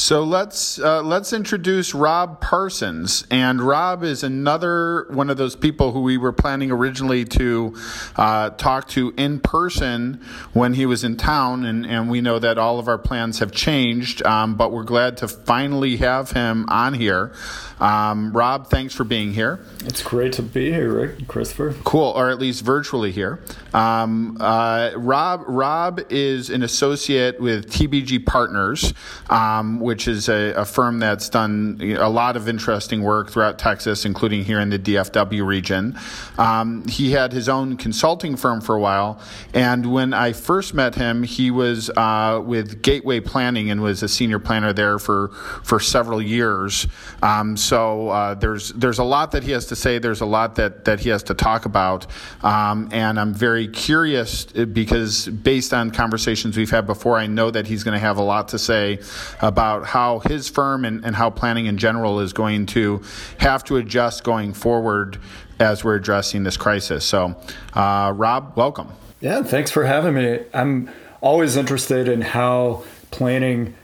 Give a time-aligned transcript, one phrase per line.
[0.00, 5.92] So let's uh, let's introduce Rob Parsons, and Rob is another one of those people
[5.92, 7.76] who we were planning originally to
[8.16, 10.24] uh, talk to in person
[10.54, 13.52] when he was in town, and, and we know that all of our plans have
[13.52, 17.34] changed, um, but we're glad to finally have him on here.
[17.78, 19.60] Um, Rob, thanks for being here.
[19.84, 21.74] It's great to be here, Rick, Christopher.
[21.84, 23.40] Cool, or at least virtually here.
[23.72, 28.92] Um, uh, Rob Rob is an associate with TBG Partners.
[29.30, 34.04] Um, which is a, a, firm that's done a lot of interesting work throughout Texas,
[34.04, 35.98] including here in the DFW region.
[36.38, 39.20] Um, he had his own consulting firm for a while,
[39.52, 44.08] and when I first met him, he was uh, with Gateway Planning and was a
[44.08, 45.30] senior planner there for
[45.64, 46.86] for several years.
[47.20, 49.98] Um, so uh, there's there's a lot that he has to say.
[49.98, 52.06] There's a lot that that he has to talk about,
[52.44, 57.66] um, and I'm very curious because based on conversations we've had before, I know that
[57.66, 59.00] he's going to have a lot to say
[59.40, 63.02] about about how his firm and, and how planning in general is going to
[63.38, 65.18] have to adjust going forward
[65.58, 67.04] as we're addressing this crisis.
[67.04, 67.36] So,
[67.74, 68.88] uh, Rob, welcome.
[69.20, 70.40] Yeah, thanks for having me.
[70.54, 73.74] I'm always interested in how planning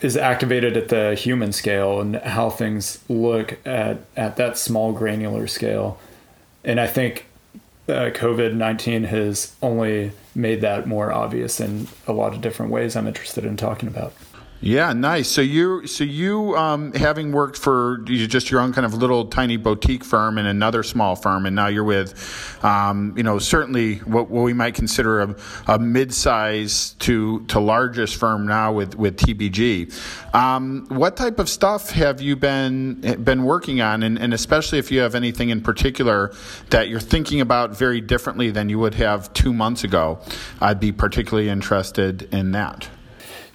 [0.00, 5.46] is activated at the human scale and how things look at, at that small granular
[5.46, 5.98] scale.
[6.64, 7.26] And I think
[7.88, 12.96] uh, COVID 19 has only made that more obvious in a lot of different ways
[12.96, 14.12] I'm interested in talking about.
[14.62, 15.28] Yeah, nice.
[15.28, 19.58] So you, so you, um, having worked for just your own kind of little tiny
[19.58, 24.30] boutique firm and another small firm, and now you're with, um, you know, certainly what,
[24.30, 29.92] what we might consider a, a mid-size to to largest firm now with with TBG.
[30.34, 34.90] Um, what type of stuff have you been been working on, and, and especially if
[34.90, 36.32] you have anything in particular
[36.70, 40.18] that you're thinking about very differently than you would have two months ago?
[40.62, 42.88] I'd be particularly interested in that.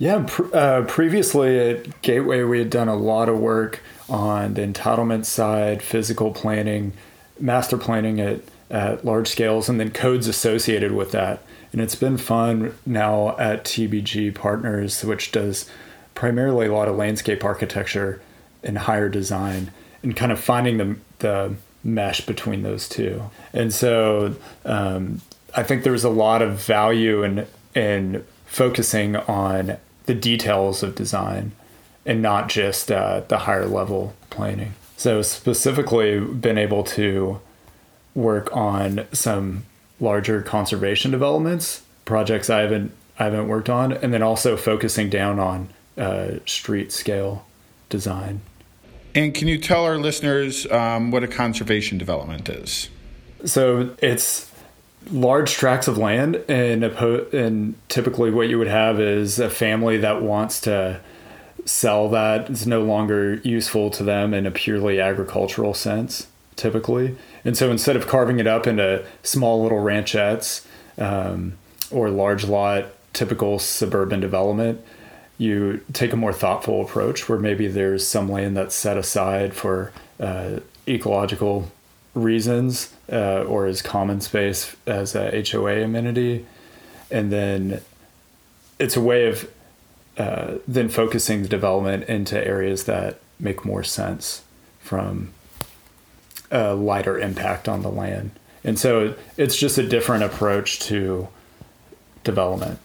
[0.01, 4.63] Yeah, pr- uh, previously at Gateway, we had done a lot of work on the
[4.63, 6.93] entitlement side, physical planning,
[7.39, 8.39] master planning at,
[8.71, 11.43] at large scales, and then codes associated with that.
[11.71, 15.69] And it's been fun now at TBG Partners, which does
[16.15, 18.19] primarily a lot of landscape architecture
[18.63, 23.29] and higher design, and kind of finding the, the mesh between those two.
[23.53, 24.35] And so
[24.65, 25.21] um,
[25.55, 27.45] I think there's a lot of value in
[27.75, 31.51] in focusing on the details of design
[32.05, 34.73] and not just uh, the higher level planning.
[34.97, 37.39] So specifically, been able to
[38.13, 39.65] work on some
[39.99, 45.39] larger conservation developments projects I haven't I haven't worked on, and then also focusing down
[45.39, 47.45] on uh, street scale
[47.89, 48.41] design.
[49.13, 52.89] And can you tell our listeners um, what a conservation development is?
[53.45, 54.50] So it's
[55.09, 60.21] large tracts of land and and typically what you would have is a family that
[60.21, 60.99] wants to
[61.65, 62.49] sell that.
[62.49, 67.15] It's no longer useful to them in a purely agricultural sense typically.
[67.43, 70.65] And so instead of carving it up into small little ranchettes
[70.97, 71.57] um,
[71.89, 74.81] or large lot typical suburban development
[75.41, 79.91] you take a more thoughtful approach where maybe there's some land that's set aside for
[80.19, 81.71] uh, ecological
[82.13, 86.45] reasons uh, or as common space as a HOA amenity.
[87.09, 87.81] And then
[88.79, 89.49] it's a way of
[90.17, 94.43] uh, then focusing the development into areas that make more sense
[94.79, 95.33] from
[96.51, 98.31] a lighter impact on the land.
[98.63, 101.27] And so it's just a different approach to
[102.23, 102.79] development.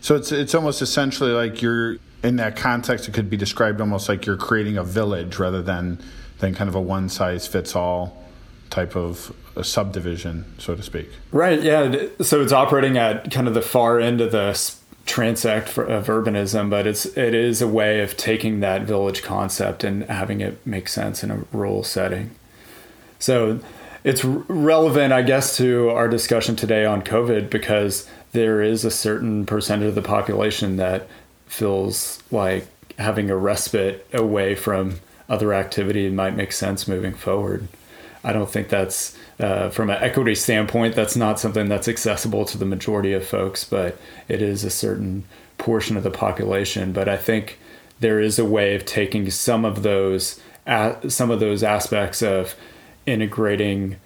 [0.00, 3.08] So it's it's almost essentially like you're in that context.
[3.08, 6.02] It could be described almost like you're creating a village rather than
[6.38, 8.24] than kind of a one size fits all
[8.70, 11.10] type of subdivision, so to speak.
[11.32, 11.62] Right.
[11.62, 12.06] Yeah.
[12.20, 14.52] So it's operating at kind of the far end of the
[15.06, 20.04] transect of urbanism, but it's it is a way of taking that village concept and
[20.04, 22.30] having it make sense in a rural setting.
[23.18, 23.60] So
[24.04, 29.46] it's relevant, I guess, to our discussion today on COVID because there is a certain
[29.46, 31.08] percentage of the population that
[31.46, 32.66] feels like
[32.98, 37.68] having a respite away from other activity might make sense moving forward.
[38.24, 40.94] I don't think that's uh, from an equity standpoint.
[40.94, 45.24] That's not something that's accessible to the majority of folks, but it is a certain
[45.56, 46.92] portion of the population.
[46.92, 47.58] But I think
[48.00, 50.40] there is a way of taking some of those
[51.08, 52.54] some of those aspects of
[53.06, 53.96] integrating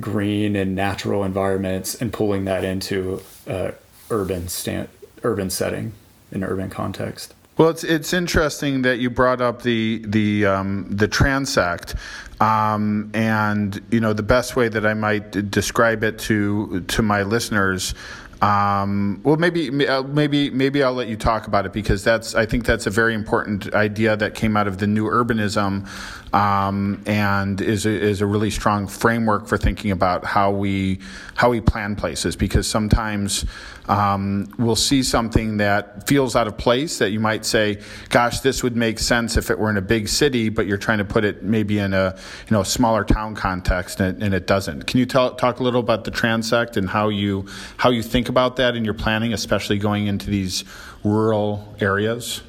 [0.00, 3.72] green and natural environments and pulling that into uh,
[4.10, 4.88] urban stand,
[5.22, 5.92] urban setting,
[6.30, 7.34] an urban context.
[7.56, 11.96] Well, it's it's interesting that you brought up the the um, the transect,
[12.40, 17.22] um, and you know the best way that I might describe it to to my
[17.22, 17.94] listeners
[18.42, 22.44] Um, well, maybe uh, maybe maybe I'll let you talk about it because that's I
[22.44, 25.88] think that's a very important idea that came out of the new urbanism,
[26.34, 30.98] um, and is a, is a really strong framework for thinking about how we
[31.34, 32.36] how we plan places.
[32.36, 33.46] Because sometimes
[33.88, 38.62] um, we'll see something that feels out of place that you might say, "Gosh, this
[38.62, 41.24] would make sense if it were in a big city," but you're trying to put
[41.24, 42.16] it maybe in a
[42.48, 44.86] you know smaller town context, and, and it doesn't.
[44.86, 47.46] Can you tell, talk a little about the transect and how you
[47.76, 50.64] how you think about that in your planning, especially going into these
[51.04, 52.42] rural areas?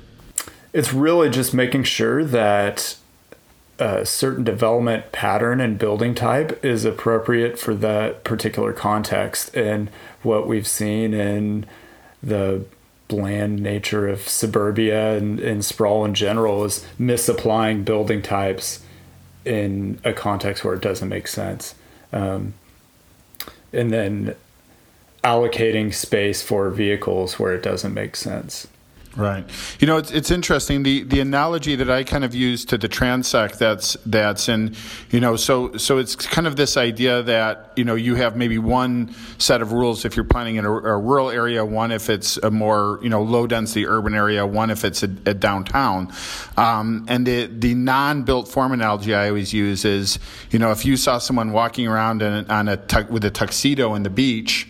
[0.74, 2.98] It's really just making sure that
[3.80, 9.56] a certain development pattern and building type is appropriate for that particular context.
[9.56, 9.90] And
[10.28, 11.66] what we've seen in
[12.22, 12.64] the
[13.08, 18.84] bland nature of suburbia and, and sprawl in general is misapplying building types
[19.46, 21.74] in a context where it doesn't make sense.
[22.12, 22.54] Um,
[23.72, 24.36] and then
[25.24, 28.68] allocating space for vehicles where it doesn't make sense.
[29.18, 29.50] Right.
[29.80, 30.84] You know, it's, it's interesting.
[30.84, 34.76] The the analogy that I kind of use to the transect that's that's in,
[35.10, 38.60] you know, so so it's kind of this idea that you know you have maybe
[38.60, 42.38] one set of rules if you're planning in a, a rural area, one if it's
[42.38, 46.14] a more you know low density urban area, one if it's a, a downtown.
[46.56, 50.20] Um, and the the non built form analogy I always use is
[50.52, 52.80] you know if you saw someone walking around in, on a
[53.10, 54.68] with a tuxedo in the beach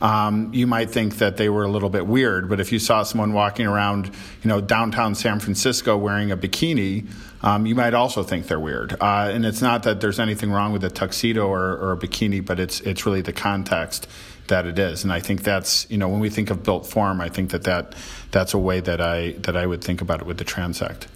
[0.00, 2.48] um, you might think that they were a little bit weird.
[2.48, 7.06] But if you saw someone walking around, you know, downtown San Francisco wearing a bikini,
[7.42, 8.94] um, you might also think they're weird.
[9.00, 12.44] Uh, and it's not that there's anything wrong with a tuxedo or, or, a bikini,
[12.44, 14.06] but it's it's really the context
[14.48, 15.04] that it is.
[15.04, 17.64] And I think that's you know when we think of built form, I think that,
[17.64, 17.94] that
[18.30, 21.06] that's a way that I that I would think about it with the transect.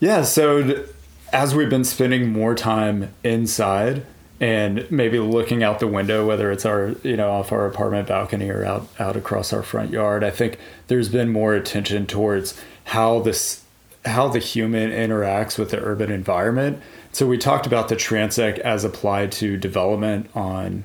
[0.00, 0.22] Yeah.
[0.22, 0.84] So
[1.32, 4.06] as we've been spending more time inside
[4.40, 8.48] and maybe looking out the window, whether it's our, you know, off our apartment balcony
[8.48, 13.20] or out, out across our front yard, I think there's been more attention towards how
[13.20, 13.64] this,
[14.04, 16.80] how the human interacts with the urban environment.
[17.10, 20.84] So we talked about the transect as applied to development on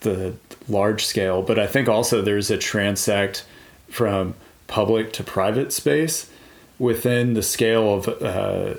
[0.00, 0.34] the
[0.68, 3.42] large scale, but I think also there's a transect
[3.90, 4.34] from
[4.66, 6.30] public to private space
[6.78, 8.74] within the scale of uh,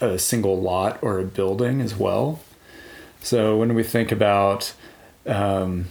[0.00, 2.40] a single lot or a building as well.
[3.26, 4.72] So when we think about
[5.26, 5.86] um,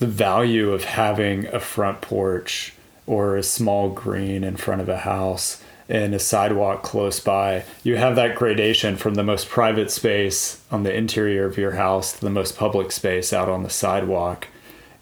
[0.00, 2.74] the value of having a front porch
[3.06, 7.94] or a small green in front of a house and a sidewalk close by, you
[7.94, 12.20] have that gradation from the most private space on the interior of your house to
[12.22, 14.48] the most public space out on the sidewalk.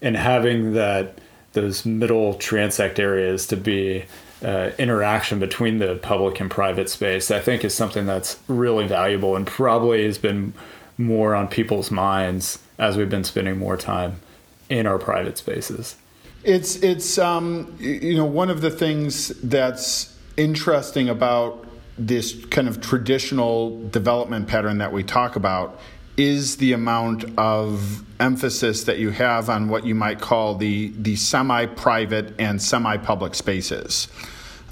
[0.03, 1.21] And having that
[1.55, 4.05] those middle transect areas to be
[4.45, 9.37] uh, interaction between the public and private space, I think is something that's really valuable
[9.37, 10.53] and probably has been
[11.01, 14.21] more on people's minds as we've been spending more time
[14.69, 15.97] in our private spaces.
[16.45, 21.67] It's it's um, you know one of the things that's interesting about
[21.99, 25.79] this kind of traditional development pattern that we talk about
[26.17, 31.17] is the amount of emphasis that you have on what you might call the the
[31.17, 34.09] semi-private and semi-public spaces.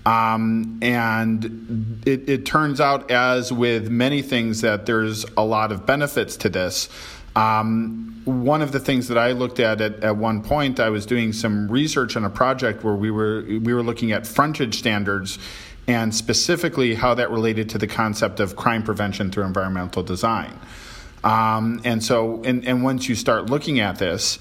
[0.09, 5.85] Um, and it, it, turns out, as with many things, that there's a lot of
[5.85, 6.89] benefits to this.
[7.37, 11.05] Um, one of the things that I looked at, at at one point, I was
[11.05, 15.39] doing some research on a project where we were we were looking at frontage standards
[15.87, 20.59] and specifically how that related to the concept of crime prevention through environmental design.
[21.23, 24.39] Um, and so, and, and once you start looking at this,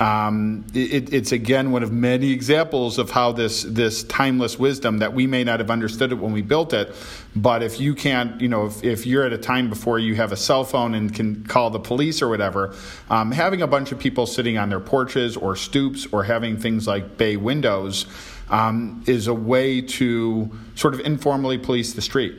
[0.00, 5.12] um, it, it's again one of many examples of how this this timeless wisdom that
[5.12, 6.94] we may not have understood it when we built it,
[7.36, 10.32] but if you can't, you know, if, if you're at a time before you have
[10.32, 12.74] a cell phone and can call the police or whatever,
[13.10, 16.86] um, having a bunch of people sitting on their porches or stoops or having things
[16.86, 18.06] like bay windows
[18.48, 22.36] um, is a way to sort of informally police the street.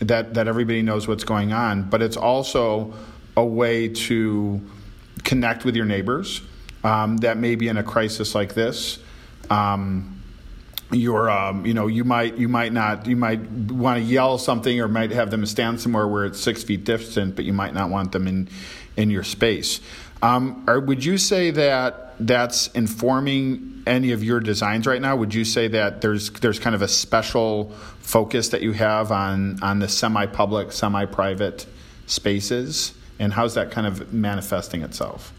[0.00, 2.92] That that everybody knows what's going on, but it's also
[3.36, 4.60] a way to
[5.22, 6.42] connect with your neighbors
[6.84, 9.00] um, that may be in a crisis like this.
[9.50, 10.22] Um,
[10.92, 14.80] you're, um, you know, you might, you might not, you might want to yell something,
[14.80, 17.90] or might have them stand somewhere where it's six feet distant, but you might not
[17.90, 18.48] want them in,
[18.96, 19.80] in your space.
[20.22, 25.16] Um, or would you say that that's informing any of your designs right now?
[25.16, 29.62] Would you say that there's there's kind of a special focus that you have on
[29.62, 31.66] on the semi-public, semi-private
[32.06, 35.33] spaces, and how's that kind of manifesting itself?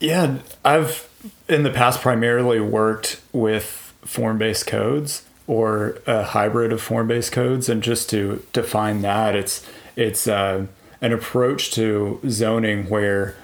[0.00, 1.08] Yeah, I've
[1.48, 7.32] in the past primarily worked with form based codes or a hybrid of form based
[7.32, 10.66] codes, and just to define that, it's it's uh,
[11.00, 13.36] an approach to zoning where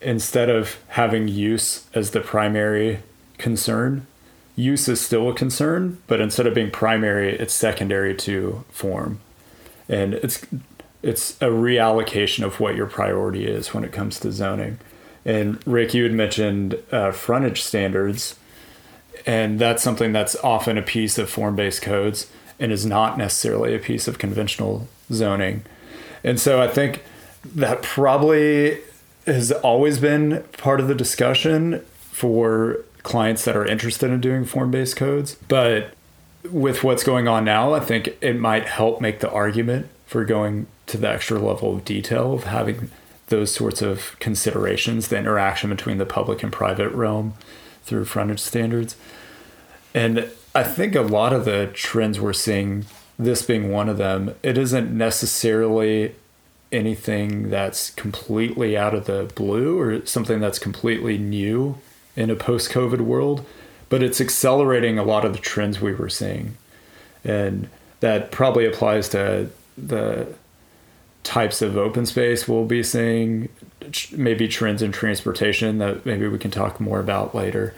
[0.00, 3.00] instead of having use as the primary
[3.38, 4.06] concern.
[4.56, 9.20] Use is still a concern, but instead of being primary, it's secondary to form.
[9.88, 10.44] And it's
[11.02, 14.78] it's a reallocation of what your priority is when it comes to zoning.
[15.24, 18.36] And Rick, you had mentioned uh, frontage standards,
[19.26, 23.74] and that's something that's often a piece of form based codes and is not necessarily
[23.74, 25.64] a piece of conventional zoning.
[26.22, 27.02] And so I think
[27.54, 28.78] that probably
[29.26, 34.70] has always been part of the discussion for clients that are interested in doing form
[34.70, 35.36] based codes.
[35.48, 35.94] But
[36.50, 40.66] with what's going on now, I think it might help make the argument for going
[40.86, 42.90] to the extra level of detail of having
[43.30, 47.34] those sorts of considerations, the interaction between the public and private realm
[47.82, 48.96] through frontage standards.
[49.94, 52.84] And I think a lot of the trends we're seeing,
[53.18, 56.14] this being one of them, it isn't necessarily
[56.72, 61.78] anything that's completely out of the blue or something that's completely new
[62.14, 63.44] in a post COVID world,
[63.88, 66.56] but it's accelerating a lot of the trends we were seeing.
[67.24, 67.68] And
[68.00, 70.32] that probably applies to the
[71.22, 73.48] types of open space we'll be seeing,
[74.12, 77.74] maybe trends in transportation that maybe we can talk more about later.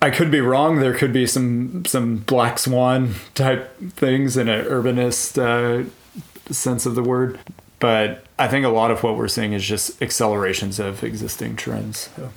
[0.00, 0.78] I could be wrong.
[0.78, 5.88] There could be some some black swan type things in an urbanist uh,
[6.52, 7.38] sense of the word,
[7.80, 12.10] but I think a lot of what we're seeing is just accelerations of existing trends.
[12.14, 12.30] So.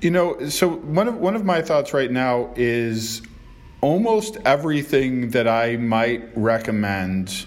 [0.00, 3.22] You know, so one of one of my thoughts right now is
[3.80, 7.46] almost everything that I might recommend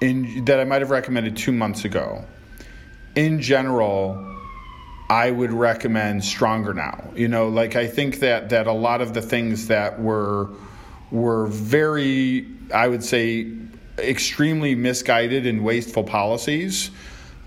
[0.00, 2.24] in that I might have recommended two months ago.
[3.14, 4.36] In general,
[5.08, 7.10] I would recommend stronger now.
[7.14, 10.50] You know, like I think that that a lot of the things that were
[11.10, 13.52] were very, I would say,
[13.98, 16.90] extremely misguided and wasteful policies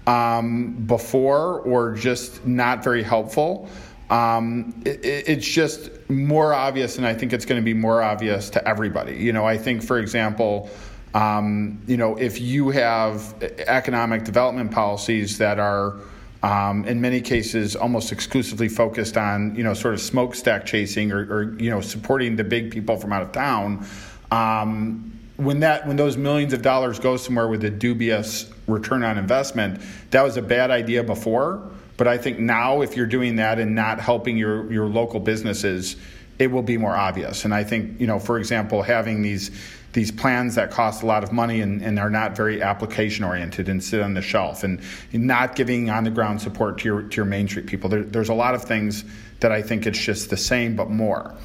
[0.07, 3.69] um, before, or just not very helpful.
[4.09, 8.49] Um, it, it's just more obvious, and I think it's going to be more obvious
[8.51, 9.17] to everybody.
[9.17, 10.69] You know, I think, for example
[11.13, 15.95] um, you know, if you have economic development policies that are,
[16.43, 21.19] um, in many cases, almost exclusively focused on, you know, sort of smokestack chasing or,
[21.33, 23.85] or you know, supporting the big people from out of town,
[24.31, 29.17] um, when that when those millions of dollars go somewhere with a dubious return on
[29.17, 31.69] investment, that was a bad idea before.
[31.97, 35.95] But I think now, if you're doing that and not helping your your local businesses,
[36.39, 37.45] it will be more obvious.
[37.45, 39.51] And I think, you know, for example, having these
[39.93, 43.69] these plans that cost a lot of money and, and are not very application oriented
[43.69, 44.81] and sit on the shelf and
[45.13, 47.89] not giving on the ground support to your, to your Main Street people.
[47.89, 49.03] There, there's a lot of things
[49.39, 51.35] that I think it's just the same but more.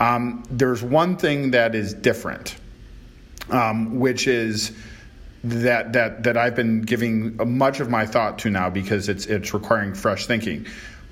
[0.00, 2.56] Um, there's one thing that is different,
[3.50, 4.72] um, which is
[5.44, 9.54] that that that I've been giving much of my thought to now because it's it's
[9.54, 10.66] requiring fresh thinking.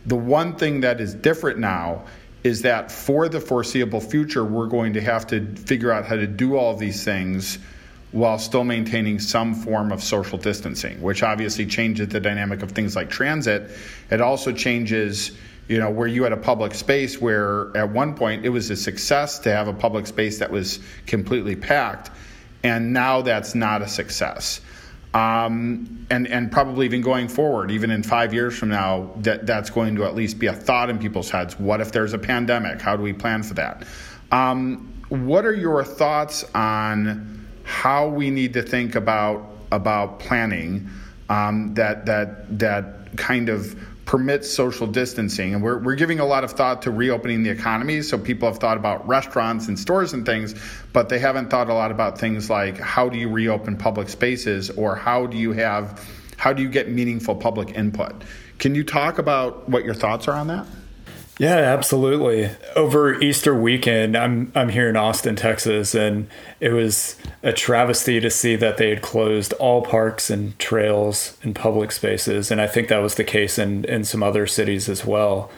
[0.04, 2.04] The one thing that is different now
[2.46, 6.28] is that for the foreseeable future, we're going to have to figure out how to
[6.28, 7.58] do all these things
[8.12, 12.94] while still maintaining some form of social distancing, which obviously changes the dynamic of things
[12.94, 13.70] like transit.
[14.10, 15.32] It also changes,
[15.66, 18.76] you know, where you had a public space where at one point it was a
[18.76, 22.10] success to have a public space that was completely packed,
[22.62, 24.60] and now that's not a success.
[25.16, 29.70] Um, and and probably even going forward, even in five years from now, that that's
[29.70, 31.58] going to at least be a thought in people's heads.
[31.58, 32.82] What if there's a pandemic?
[32.82, 33.87] How do we plan for that?
[34.30, 40.90] Um, what are your thoughts on how we need to think about about planning
[41.30, 43.75] um, that that that kind of
[44.06, 45.52] permits social distancing.
[45.52, 48.02] And we're, we're giving a lot of thought to reopening the economy.
[48.02, 50.54] So people have thought about restaurants and stores and things,
[50.92, 54.70] but they haven't thought a lot about things like how do you reopen public spaces
[54.70, 58.22] or how do you have, how do you get meaningful public input?
[58.60, 60.66] Can you talk about what your thoughts are on that?
[61.38, 62.50] Yeah, absolutely.
[62.74, 66.28] Over Easter weekend, I'm I'm here in Austin, Texas, and
[66.60, 71.54] it was a travesty to see that they had closed all parks and trails and
[71.54, 75.04] public spaces, and I think that was the case in in some other cities as
[75.04, 75.50] well.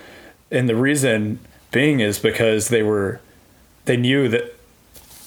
[0.51, 1.39] And the reason
[1.71, 3.21] being is because they were
[3.85, 4.57] they knew that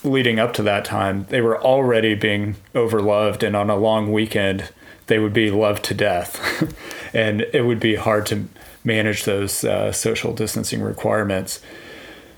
[0.03, 4.69] leading up to that time, they were already being overloved and on a long weekend,
[5.07, 6.73] they would be loved to death.
[7.13, 8.47] and it would be hard to
[8.83, 11.61] manage those uh, social distancing requirements.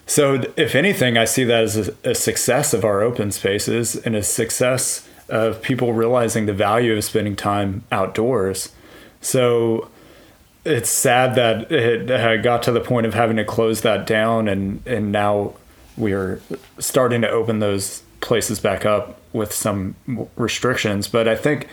[0.05, 4.15] So, if anything, I see that as a, a, success of our open spaces and
[4.15, 8.73] a success of people realizing the value of spending time outdoors.
[9.21, 9.89] So,
[10.65, 14.47] it's sad that it uh, got to the point of having to close that down,
[14.47, 15.53] and, and now
[15.97, 16.41] we are
[16.79, 19.95] starting to open those places back up with some
[20.35, 21.07] restrictions.
[21.07, 21.67] But I think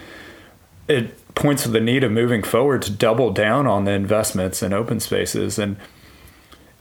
[0.89, 4.73] it points to the need of moving forward to double down on the investments in
[4.75, 5.59] open spaces.
[5.59, 5.77] And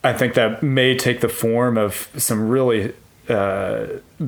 [0.03, 2.93] I think that may take the form of some really
[3.29, 3.87] uh,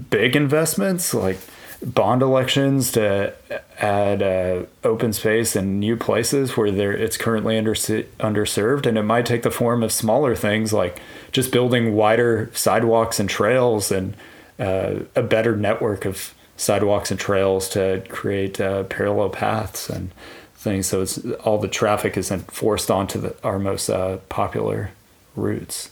[0.09, 1.37] big investments like
[1.83, 3.33] bond elections to
[3.79, 8.85] add uh, open space in new places where there it's currently under, underserved.
[8.85, 11.01] And it might take the form of smaller things like
[11.33, 14.15] just building wider sidewalks and trails and
[14.59, 20.11] uh, a better network of sidewalks and trails to create uh, parallel paths and
[20.53, 20.85] things.
[20.85, 24.91] So it's all the traffic isn't forced onto the, our most uh, popular
[25.35, 25.89] routes.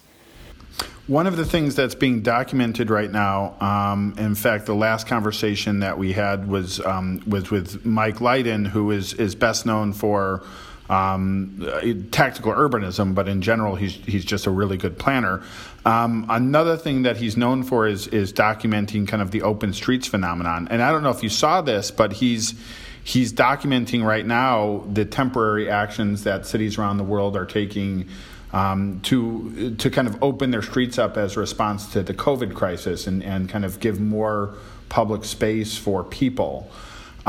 [1.07, 5.79] One of the things that's being documented right now, um, in fact, the last conversation
[5.79, 10.43] that we had was um, was with Mike Lydon, who is is best known for
[10.89, 11.63] um,
[12.11, 15.43] tactical urbanism, but in general, he's he's just a really good planner.
[15.85, 20.07] Um, another thing that he's known for is is documenting kind of the open streets
[20.07, 20.67] phenomenon.
[20.71, 22.55] And I don't know if you saw this, but he's
[23.03, 28.07] he's documenting right now the temporary actions that cities around the world are taking
[28.51, 32.55] um, to to kind of open their streets up as a response to the COVID
[32.55, 34.55] crisis and, and kind of give more
[34.89, 36.71] public space for people.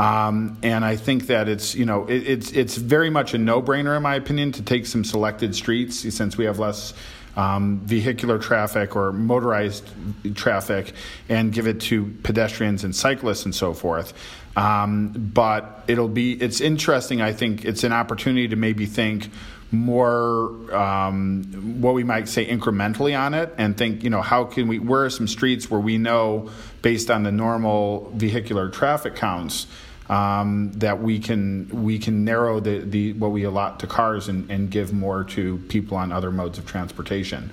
[0.01, 3.61] Um, and I think that it's you know it, it's it's very much a no
[3.61, 6.95] brainer in my opinion to take some selected streets since we have less
[7.37, 9.87] um, vehicular traffic or motorized
[10.33, 10.93] traffic
[11.29, 14.13] and give it to pedestrians and cyclists and so forth.
[14.57, 17.21] Um, but it'll be it's interesting.
[17.21, 19.29] I think it's an opportunity to maybe think
[19.71, 21.43] more um,
[21.79, 25.05] what we might say incrementally on it and think you know how can we where
[25.05, 26.49] are some streets where we know
[26.81, 29.67] based on the normal vehicular traffic counts
[30.11, 34.51] um, that we can we can narrow the, the what we allot to cars and,
[34.51, 37.51] and give more to people on other modes of transportation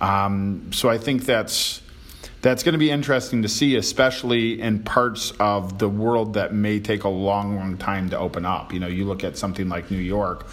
[0.00, 1.82] um, so I think that's
[2.40, 6.78] that's going to be interesting to see, especially in parts of the world that may
[6.78, 8.72] take a long, long time to open up.
[8.72, 10.46] You know, you look at something like New York,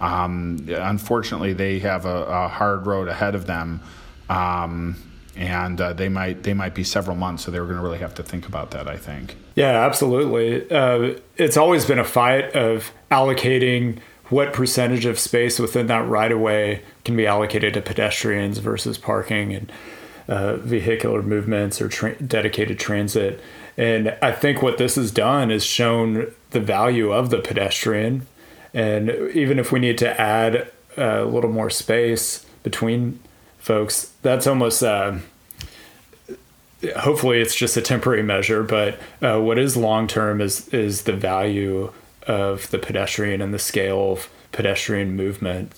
[0.00, 3.80] um, unfortunately, they have a, a, hard road ahead of them,
[4.28, 4.96] um,
[5.36, 7.44] and uh, they might they might be several months.
[7.44, 8.88] So they're going to really have to think about that.
[8.88, 9.36] I think.
[9.54, 10.70] Yeah, absolutely.
[10.70, 16.32] Uh, it's always been a fight of allocating what percentage of space within that right
[16.32, 19.72] of way can be allocated to pedestrians versus parking and
[20.26, 23.40] uh, vehicular movements or tra- dedicated transit.
[23.76, 28.26] And I think what this has done is shown the value of the pedestrian
[28.74, 33.20] and even if we need to add a little more space between
[33.62, 34.82] folks, that's almost.
[34.82, 35.18] Uh,
[36.98, 38.62] hopefully, it's just a temporary measure.
[38.62, 41.92] But uh, what is long term is is the value
[42.26, 45.72] of the pedestrian and the scale of pedestrian movement.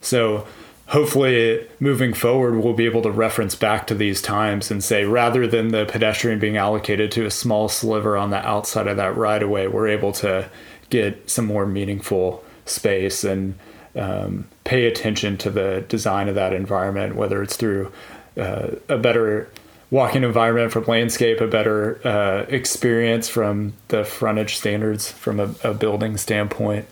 [0.00, 0.46] So
[0.88, 5.46] hopefully moving forward we'll be able to reference back to these times and say rather
[5.46, 9.42] than the pedestrian being allocated to a small sliver on the outside of that right
[9.42, 10.48] of way we're able to
[10.88, 13.58] get some more meaningful space and
[13.96, 17.92] um, pay attention to the design of that environment, whether it's through
[18.36, 19.48] uh, a better
[19.90, 25.72] walking environment from landscape, a better uh, experience from the frontage standards from a, a
[25.72, 26.86] building standpoint.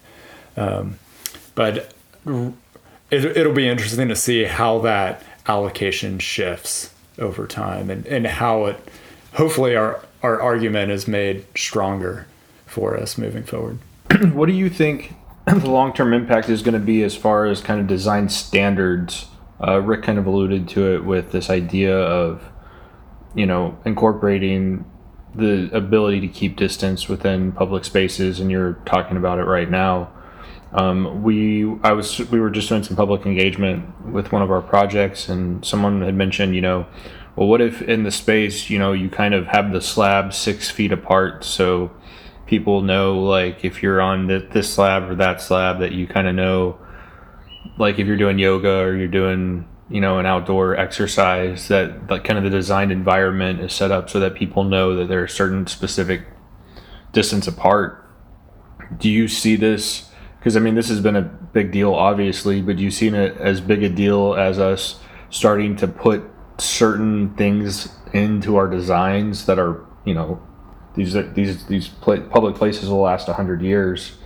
[0.56, 0.98] Um,
[1.54, 1.92] but
[3.10, 8.66] it, will be interesting to see how that allocation shifts over time and, and how
[8.66, 8.88] it
[9.34, 12.26] hopefully our, our argument is made stronger
[12.66, 13.78] for us moving forward.
[14.32, 15.14] what do you think
[15.46, 19.26] the long term impact is going to be as far as kind of design standards?
[19.66, 22.50] Uh, Rick kind of alluded to it with this idea of,
[23.34, 24.84] you know, incorporating
[25.34, 30.10] the ability to keep distance within public spaces, and you're talking about it right now.
[30.72, 34.62] Um, we I was we were just doing some public engagement with one of our
[34.62, 36.86] projects, and someone had mentioned, you know,
[37.36, 40.70] well, what if in the space, you know, you kind of have the slab six
[40.70, 41.90] feet apart, so
[42.54, 46.28] people know like if you're on the, this slab or that slab that you kind
[46.28, 46.78] of know
[47.78, 52.22] like if you're doing yoga or you're doing you know an outdoor exercise that like
[52.22, 55.26] kind of the designed environment is set up so that people know that there are
[55.26, 56.28] certain specific
[57.10, 58.08] distance apart.
[58.96, 62.76] Do you see this because i mean this has been a big deal obviously but
[62.76, 66.22] do you see it as big a deal as us starting to put
[66.58, 70.40] certain things into our designs that are you know
[70.94, 74.16] these these these public places will last 100 years.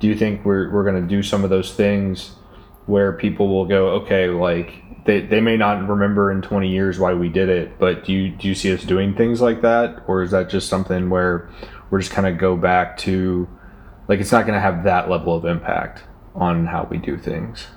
[0.00, 2.32] Do you think we're, we're going to do some of those things
[2.86, 7.14] where people will go okay like they, they may not remember in 20 years why
[7.14, 10.02] we did it but do you do you see us doing things like that?
[10.06, 11.48] Or is that just something where
[11.90, 13.48] we're just kind of go back to
[14.08, 16.02] like it's not going to have that level of impact
[16.34, 17.68] on how we do things?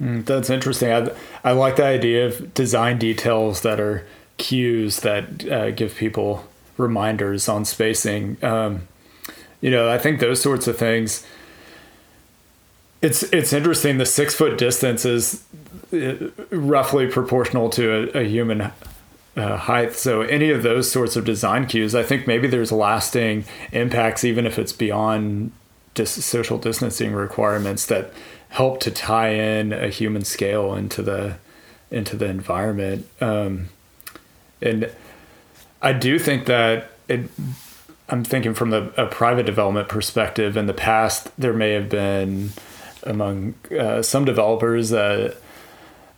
[0.00, 0.92] Mm, that's interesting.
[0.92, 1.10] I,
[1.44, 4.06] I like the idea of design details that are
[4.38, 6.48] cues that uh, give people
[6.80, 8.42] reminders on spacing.
[8.42, 8.88] Um,
[9.60, 11.26] you know, I think those sorts of things.
[13.02, 13.98] It's it's interesting.
[13.98, 15.44] The six foot distance is
[15.92, 18.72] uh, roughly proportional to a, a human
[19.36, 19.94] uh, height.
[19.94, 24.46] So any of those sorts of design cues, I think maybe there's lasting impacts, even
[24.46, 25.52] if it's beyond
[25.94, 28.12] dis- social distancing requirements that
[28.50, 31.36] help to tie in a human scale into the
[31.90, 33.06] into the environment.
[33.20, 33.68] Um,
[34.62, 34.90] and
[35.82, 37.30] I do think that it.
[38.08, 40.56] I'm thinking from the, a private development perspective.
[40.56, 42.50] In the past, there may have been
[43.04, 45.34] among uh, some developers uh,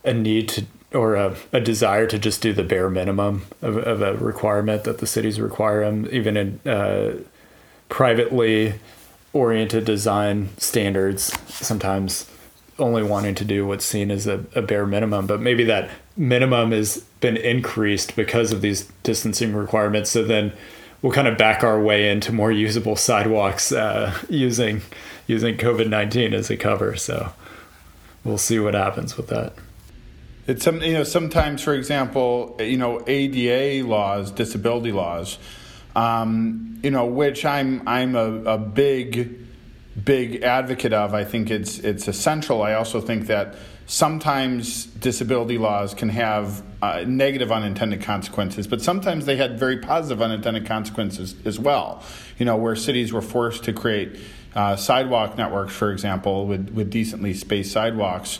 [0.03, 4.01] a need to or a, a, desire to just do the bare minimum of, of,
[4.03, 7.15] a requirement that the cities require them, even in uh,
[7.89, 8.75] privately
[9.33, 11.35] oriented design standards.
[11.51, 12.29] Sometimes
[12.79, 16.71] only wanting to do what's seen as a, a bare minimum, but maybe that minimum
[16.71, 20.09] has been increased because of these distancing requirements.
[20.09, 20.53] So then
[21.01, 24.81] we'll kind of back our way into more usable sidewalks uh, using
[25.27, 26.95] using COVID nineteen as a cover.
[26.95, 27.31] So
[28.23, 29.53] we'll see what happens with that.
[30.47, 35.37] It's some you know sometimes, for example, you know ADA laws, disability laws,
[35.95, 39.42] um, you know which I'm I'm a, a big
[40.01, 41.13] big advocate of.
[41.13, 42.61] I think it's it's essential.
[42.61, 49.25] I also think that sometimes disability laws can have uh, negative unintended consequences, but sometimes
[49.25, 52.03] they had very positive unintended consequences as well.
[52.37, 54.19] You know, where cities were forced to create
[54.55, 58.39] uh, sidewalk networks, for example, with, with decently spaced sidewalks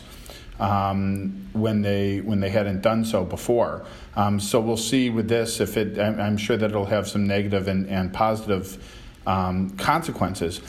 [0.60, 3.84] um, when they when they hadn't done so before.
[4.16, 5.98] Um, so we'll see with this if it.
[5.98, 8.82] I'm, I'm sure that it'll have some negative and and positive
[9.26, 10.60] um, consequences.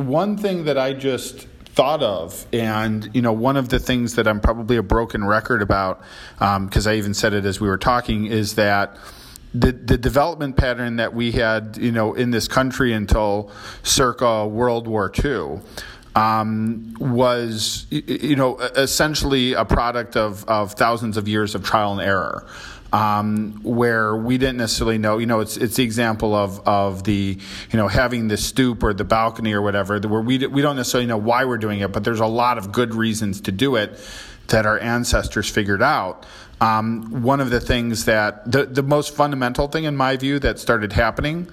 [0.00, 4.26] One thing that I just thought of and you know one of the things that
[4.26, 6.02] i'm probably a broken record about
[6.34, 8.96] because um, i even said it as we were talking is that
[9.54, 13.52] the, the development pattern that we had you know in this country until
[13.84, 15.60] circa world war ii
[16.16, 22.00] um, was you know essentially a product of, of thousands of years of trial and
[22.00, 22.46] error.
[22.92, 27.38] Um, where we didn't necessarily know, you know, it's it's the example of of the,
[27.70, 31.06] you know, having the stoop or the balcony or whatever, where we we don't necessarily
[31.06, 33.96] know why we're doing it, but there's a lot of good reasons to do it
[34.48, 36.26] that our ancestors figured out.
[36.60, 40.58] Um, one of the things that the the most fundamental thing in my view that
[40.58, 41.48] started happening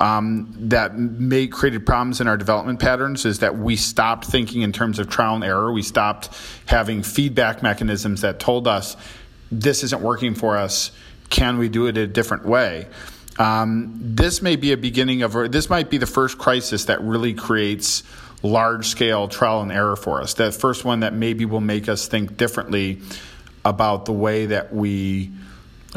[0.00, 4.72] um, that may created problems in our development patterns is that we stopped thinking in
[4.72, 5.70] terms of trial and error.
[5.70, 6.30] We stopped
[6.66, 8.96] having feedback mechanisms that told us
[9.50, 10.90] this isn't working for us.
[11.28, 12.86] Can we do it a different way?
[13.38, 17.00] Um, this may be a beginning of, or this might be the first crisis that
[17.00, 18.02] really creates
[18.42, 20.34] large scale trial and error for us.
[20.34, 23.00] The first one that maybe will make us think differently
[23.64, 25.30] about the way that we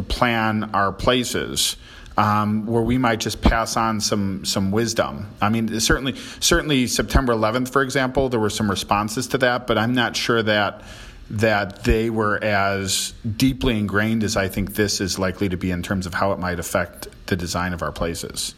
[0.08, 1.78] plan our places
[2.18, 5.28] um, where we might just pass on some some wisdom.
[5.42, 9.78] I mean, certainly certainly September 11th, for example, there were some responses to that, but
[9.78, 10.82] I'm not sure that
[11.30, 15.82] that they were as deeply ingrained as I think this is likely to be in
[15.82, 18.54] terms of how it might affect the design of our places.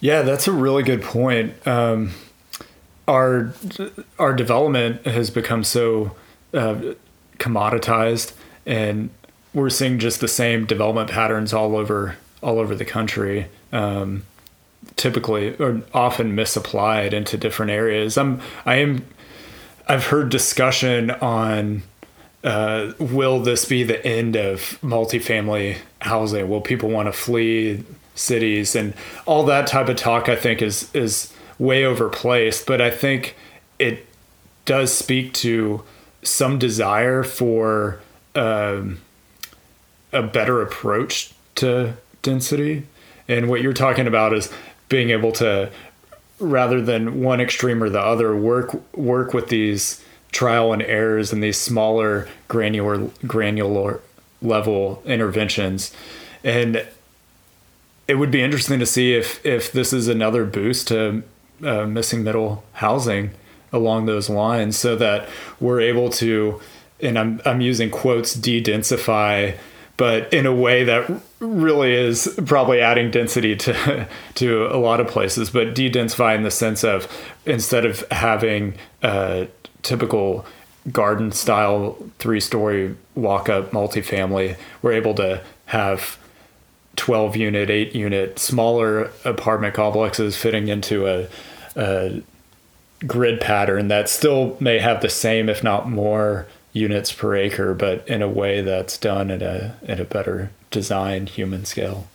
[0.00, 1.66] Yeah, that's a really good point.
[1.66, 2.12] Um,
[3.08, 3.52] our
[4.18, 6.14] our development has become so
[6.52, 6.94] uh,
[7.38, 8.32] commoditized
[8.66, 9.10] and
[9.54, 13.46] we're seeing just the same development patterns all over all over the country.
[13.72, 14.24] Um,
[14.94, 18.16] typically or often misapplied into different areas.
[18.16, 19.04] I'm I am
[19.88, 21.82] I've heard discussion on
[22.42, 26.48] uh, will this be the end of multifamily housing?
[26.48, 28.94] Will people want to flee cities and
[29.26, 30.28] all that type of talk?
[30.28, 33.36] I think is is way overplaced, but I think
[33.78, 34.06] it
[34.64, 35.82] does speak to
[36.22, 38.00] some desire for
[38.34, 39.00] um,
[40.12, 42.86] a better approach to density.
[43.28, 44.52] And what you're talking about is
[44.88, 45.70] being able to,
[46.38, 51.42] rather than one extreme or the other, work work with these trial and errors and
[51.42, 54.00] these smaller granular granular
[54.42, 55.92] level interventions.
[56.44, 56.86] And
[58.06, 61.22] it would be interesting to see if if this is another boost to
[61.64, 63.30] uh, missing middle housing
[63.72, 66.60] along those lines, so that we're able to,
[67.00, 69.56] and I'm I'm using quotes, de-densify
[69.96, 75.08] but in a way that really is probably adding density to to a lot of
[75.08, 77.10] places, but de-densify in the sense of
[77.44, 79.48] instead of having a
[79.82, 80.46] typical
[80.92, 86.18] garden style three story walk up multifamily, we're able to have
[86.96, 91.28] 12 unit, 8 unit, smaller apartment complexes fitting into a,
[91.76, 92.22] a
[93.06, 98.06] grid pattern that still may have the same, if not more, units per acre, but
[98.08, 102.08] in a way that's done at a at a better design human scale.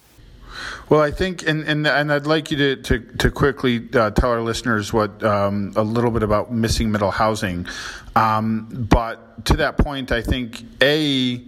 [0.89, 4.31] Well, I think, and, and, and I'd like you to, to, to quickly uh, tell
[4.31, 7.67] our listeners what um, a little bit about missing middle housing.
[8.15, 11.41] Um, but to that point, I think, A,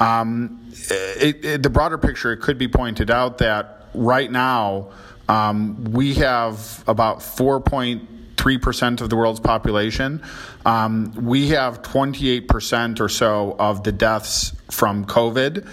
[0.00, 0.60] um,
[0.90, 4.90] it, it, the broader picture, it could be pointed out that right now
[5.28, 10.22] um, we have about 4.3% of the world's population.
[10.66, 15.68] Um, we have 28% or so of the deaths from COVID.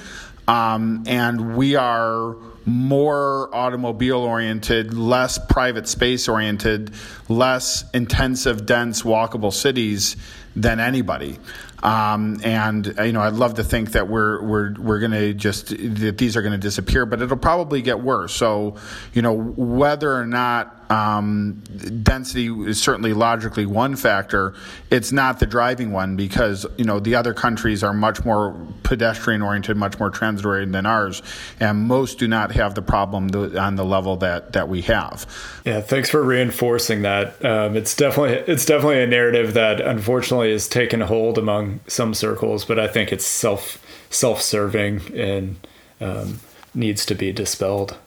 [0.47, 6.91] Um, and we are more automobile oriented, less private space oriented,
[7.29, 10.17] less intensive, dense, walkable cities
[10.55, 11.39] than anybody.
[11.83, 15.69] Um, and you know, I'd love to think that we're we're we're going to just
[15.69, 18.33] that these are going to disappear, but it'll probably get worse.
[18.33, 18.77] So,
[19.13, 21.61] you know, whether or not um,
[22.03, 24.53] density is certainly logically one factor.
[24.89, 29.41] It's not the driving one because you know the other countries are much more pedestrian
[29.41, 31.21] oriented, much more transit oriented than ours,
[31.59, 35.25] and most do not have the problem on the level that that we have.
[35.65, 37.43] Yeah, thanks for reinforcing that.
[37.43, 42.65] Um, it's definitely it's definitely a narrative that unfortunately has taken hold among some circles,
[42.65, 45.55] but I think it's self self serving and
[45.99, 46.39] um,
[46.73, 47.97] needs to be dispelled.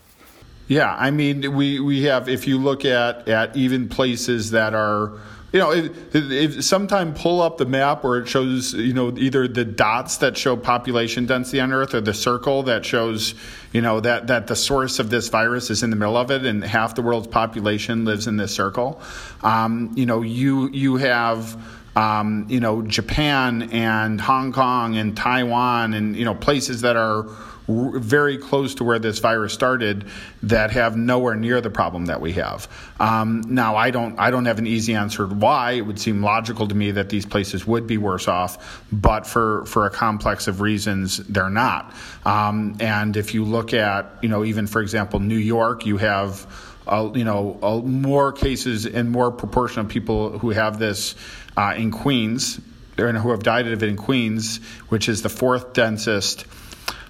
[0.69, 5.19] Yeah, I mean, we, we have, if you look at, at even places that are,
[5.53, 9.49] you know, if, if sometime pull up the map where it shows, you know, either
[9.49, 13.35] the dots that show population density on Earth or the circle that shows,
[13.73, 16.47] you know, that, that the source of this virus is in the middle of it
[16.47, 19.03] and half the world's population lives in this circle.
[19.43, 21.61] Um, you know, you, you have,
[22.01, 27.27] um, you know, Japan and Hong Kong and Taiwan and, you know, places that are
[27.69, 30.07] very close to where this virus started
[30.43, 32.67] that have nowhere near the problem that we have.
[32.99, 35.73] Um, now, I don't, I don't have an easy answer to why.
[35.73, 39.67] It would seem logical to me that these places would be worse off, but for,
[39.67, 41.95] for a complex of reasons, they're not.
[42.25, 46.47] Um, and if you look at, you know, even for example, New York, you have,
[46.87, 51.15] uh, you know, uh, more cases and more proportion of people who have this
[51.57, 52.61] uh, in Queens,
[52.97, 54.59] and who have died of it in Queens,
[54.89, 56.45] which is the fourth densest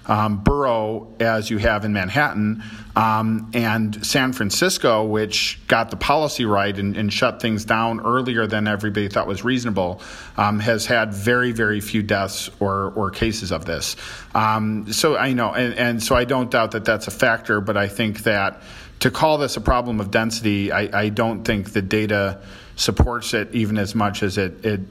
[0.05, 2.63] um, borough as you have in Manhattan,
[2.95, 8.47] um, and San Francisco, which got the policy right and, and, shut things down earlier
[8.47, 10.01] than everybody thought was reasonable,
[10.37, 13.95] um, has had very, very few deaths or, or cases of this.
[14.33, 17.77] Um, so I know, and, and, so I don't doubt that that's a factor, but
[17.77, 18.61] I think that
[18.99, 22.41] to call this a problem of density, I, I don't think the data
[22.75, 24.81] supports it even as much as it, it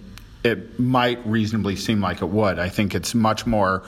[0.42, 2.58] it might reasonably seem like it would.
[2.58, 3.82] I think it's much more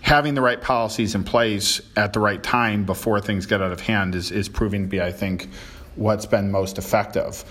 [0.00, 3.80] having the right policies in place at the right time before things get out of
[3.80, 5.48] hand is, is proving to be, I think,
[5.96, 7.44] what's been most effective.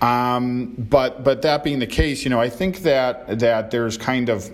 [0.00, 4.28] Um, but but that being the case, you know, I think that that there's kind
[4.28, 4.50] of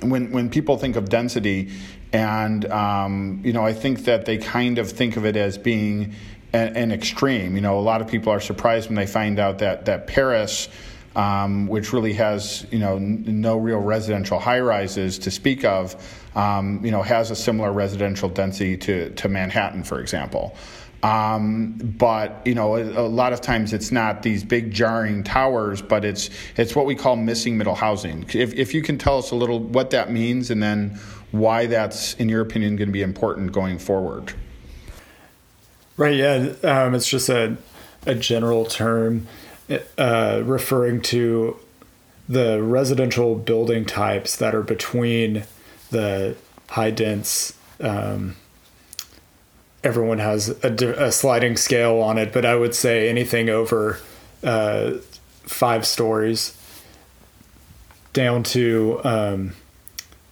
[0.00, 1.70] when when people think of density,
[2.12, 6.14] and um, you know, I think that they kind of think of it as being
[6.54, 7.54] an, an extreme.
[7.54, 10.68] You know, a lot of people are surprised when they find out that that Paris
[11.16, 15.94] um, which really has you know n- no real residential high rises to speak of,
[16.34, 20.56] um, you know, has a similar residential density to to Manhattan, for example.
[21.02, 25.82] Um, but you know, a, a, lot of times it's not these big jarring towers,
[25.82, 28.24] but it's it's what we call missing middle housing.
[28.32, 30.98] If if you can tell us a little what that means, and then
[31.30, 34.32] why that's, in your opinion, going to be important going forward.
[35.96, 36.16] Right.
[36.16, 36.54] Yeah.
[36.62, 37.56] Um, it's just a
[38.06, 39.26] a general term
[39.96, 41.56] uh, referring to
[42.28, 45.44] the residential building types that are between
[45.90, 46.36] the
[46.70, 47.56] high dense.
[47.80, 48.36] Um,
[49.82, 53.98] everyone has a, a, sliding scale on it, but I would say anything over
[54.42, 54.92] uh,
[55.42, 56.58] five stories
[58.12, 59.52] down to um,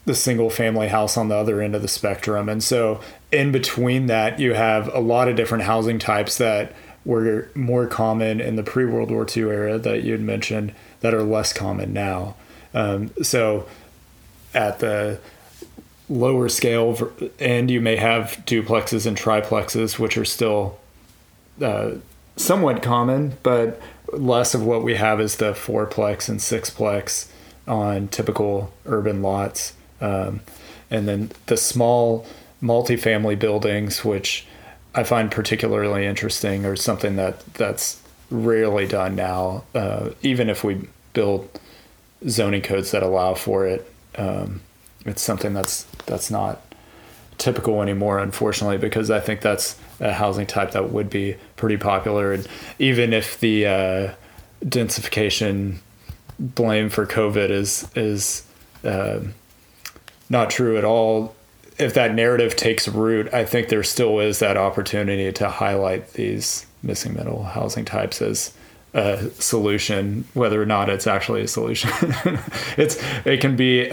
[0.07, 2.49] the single family house on the other end of the spectrum.
[2.49, 3.01] And so,
[3.33, 8.41] in between that, you have a lot of different housing types that were more common
[8.41, 11.93] in the pre World War II era that you had mentioned that are less common
[11.93, 12.37] now.
[12.75, 13.67] Um, so
[14.55, 15.19] at the
[16.09, 20.79] lower scale end, you may have duplexes and triplexes, which are still
[21.61, 21.93] uh,
[22.37, 23.81] somewhat common, but
[24.13, 27.29] less of what we have is the fourplex and sixplex
[27.67, 29.75] on typical urban lots.
[30.01, 30.41] Um,
[30.91, 32.27] and then the small
[32.63, 34.47] multifamily buildings, which
[34.95, 39.65] I find particularly interesting or something that that's rarely done now.
[39.75, 41.49] Uh, even if we build
[42.29, 44.61] zoning codes that allow for it, um,
[45.05, 46.63] it's something that's that's not
[47.39, 52.33] typical anymore, unfortunately, because I think that's a housing type that would be pretty popular.
[52.33, 52.47] And
[52.79, 54.15] even if the uh,
[54.65, 55.79] densification
[56.39, 58.45] blame for COVID is is
[58.85, 59.21] uh,
[60.29, 61.35] not true at all,
[61.83, 66.67] if that narrative takes root, I think there still is that opportunity to highlight these
[66.83, 68.53] missing middle housing types as
[68.95, 71.91] a solution, whether or not it's actually a solution.
[72.77, 73.91] it's it can be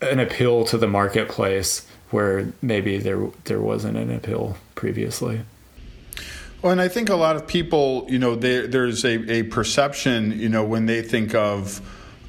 [0.00, 5.40] an appeal to the marketplace where maybe there there wasn't an appeal previously.
[6.60, 10.48] Well, and I think a lot of people, you know, there's a, a perception, you
[10.48, 11.80] know, when they think of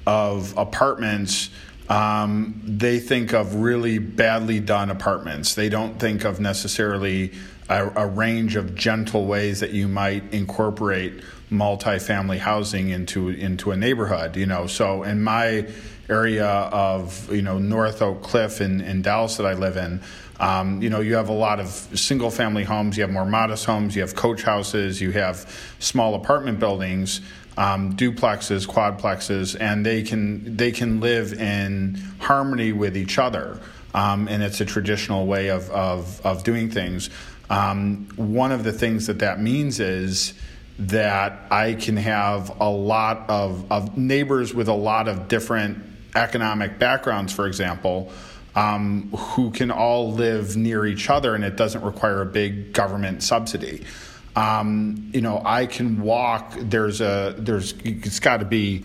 [0.08, 1.50] of apartments,
[1.90, 5.56] um, they think of really badly done apartments.
[5.56, 7.32] They don't think of necessarily
[7.70, 13.78] a, a range of gentle ways that you might incorporate multifamily housing into into a
[13.78, 14.36] neighborhood.
[14.36, 15.68] You know, so in my
[16.10, 20.02] area of you know North Oak Cliff in, in Dallas that I live in,
[20.40, 22.98] um, you know you have a lot of single family homes.
[22.98, 23.96] You have more modest homes.
[23.96, 25.02] You have coach houses.
[25.02, 27.22] You have small apartment buildings.
[27.56, 33.60] Um, duplexes, quadplexes, and they can they can live in harmony with each other,
[33.94, 37.12] um, and it's a traditional way of of, of doing things.
[37.52, 40.34] Um, one of the things that that means is
[40.80, 45.84] that I can have a lot of, of neighbors with a lot of different
[46.16, 48.12] economic backgrounds, for example,
[48.56, 53.24] um, who can all live near each other and it doesn't require a big government
[53.24, 53.84] subsidy.
[54.36, 56.54] Um, you know, I can walk.
[56.58, 58.84] There's a there's it's got to be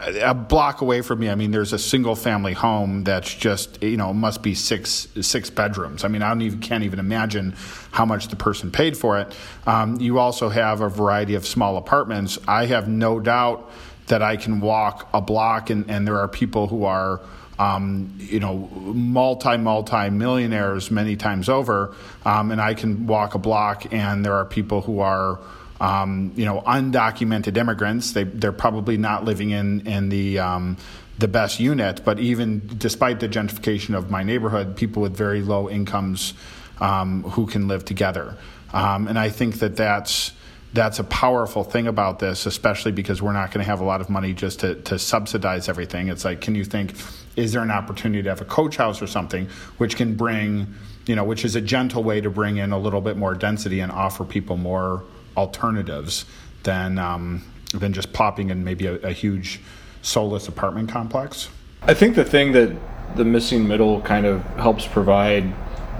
[0.00, 3.96] a block away from me, I mean, there's a single family home that's just you
[3.96, 6.04] know must be six six bedrooms.
[6.04, 7.54] I mean, I don't even can't even imagine
[7.90, 9.34] how much the person paid for it.
[9.66, 12.38] Um, you also have a variety of small apartments.
[12.46, 13.70] I have no doubt
[14.06, 17.20] that I can walk a block, and, and there are people who are.
[17.58, 23.38] Um, you know, multi multi millionaires many times over, um, and I can walk a
[23.38, 25.38] block, and there are people who are
[25.82, 28.12] um, you know, undocumented immigrants.
[28.12, 30.76] They they're probably not living in in the um,
[31.18, 35.68] the best unit, but even despite the gentrification of my neighborhood, people with very low
[35.68, 36.34] incomes
[36.80, 38.36] um, who can live together.
[38.72, 40.32] Um, and I think that that's
[40.72, 44.00] that's a powerful thing about this, especially because we're not going to have a lot
[44.00, 46.08] of money just to, to subsidize everything.
[46.08, 46.94] It's like, can you think,
[47.36, 50.74] is there an opportunity to have a coach house or something which can bring,
[51.06, 53.80] you know, which is a gentle way to bring in a little bit more density
[53.80, 55.04] and offer people more
[55.36, 56.24] alternatives
[56.62, 57.42] than um,
[57.74, 59.60] than just popping in maybe a, a huge
[60.02, 61.48] soulless apartment complex.
[61.82, 62.70] I think the thing that
[63.16, 65.44] the missing middle kind of helps provide,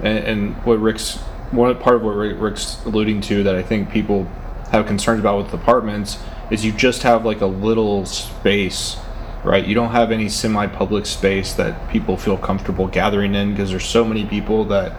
[0.01, 1.17] and, and what Rick's
[1.51, 4.27] one part of what Rick's alluding to that I think people
[4.73, 6.17] have concerns about with apartments
[6.49, 8.97] is you just have like a little space,
[9.43, 9.65] right?
[9.65, 14.03] You don't have any semi-public space that people feel comfortable gathering in because there's so
[14.03, 14.93] many people that,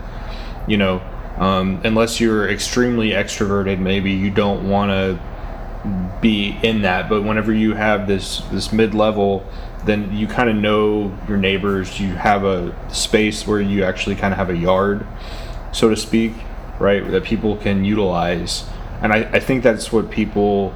[0.68, 1.02] you know,
[1.38, 7.08] um, unless you're extremely extroverted, maybe you don't want to be in that.
[7.08, 9.44] But whenever you have this this mid level,
[9.84, 11.98] then you kind of know your neighbors.
[11.98, 15.04] You have a space where you actually kind of have a yard,
[15.72, 16.32] so to speak,
[16.78, 17.04] right?
[17.10, 18.64] That people can utilize.
[19.02, 20.74] And I, I think that's what people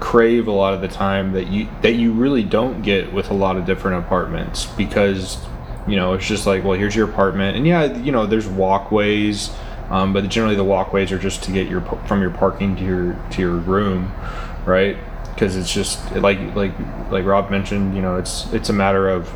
[0.00, 3.34] crave a lot of the time that you that you really don't get with a
[3.34, 5.38] lot of different apartments because
[5.86, 9.50] you know it's just like well here's your apartment and yeah you know there's walkways
[9.90, 13.16] um, but generally the walkways are just to get your from your parking to your
[13.32, 14.12] to your room,
[14.64, 14.96] right?
[15.34, 16.72] Because it's just like like
[17.10, 19.32] like Rob mentioned, you know, it's it's a matter of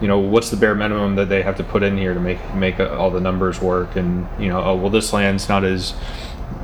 [0.00, 2.54] you know what's the bare minimum that they have to put in here to make
[2.54, 5.94] make all the numbers work and you know oh well this land's not as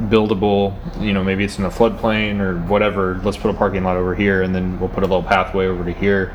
[0.09, 3.97] buildable you know maybe it's in a floodplain or whatever let's put a parking lot
[3.97, 6.35] over here and then we'll put a little pathway over to here.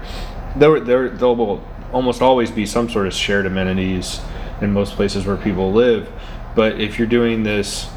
[0.55, 4.19] There there there will almost always be some sort of shared amenities
[4.61, 6.11] in most places where people live.
[6.55, 7.89] But if you're doing this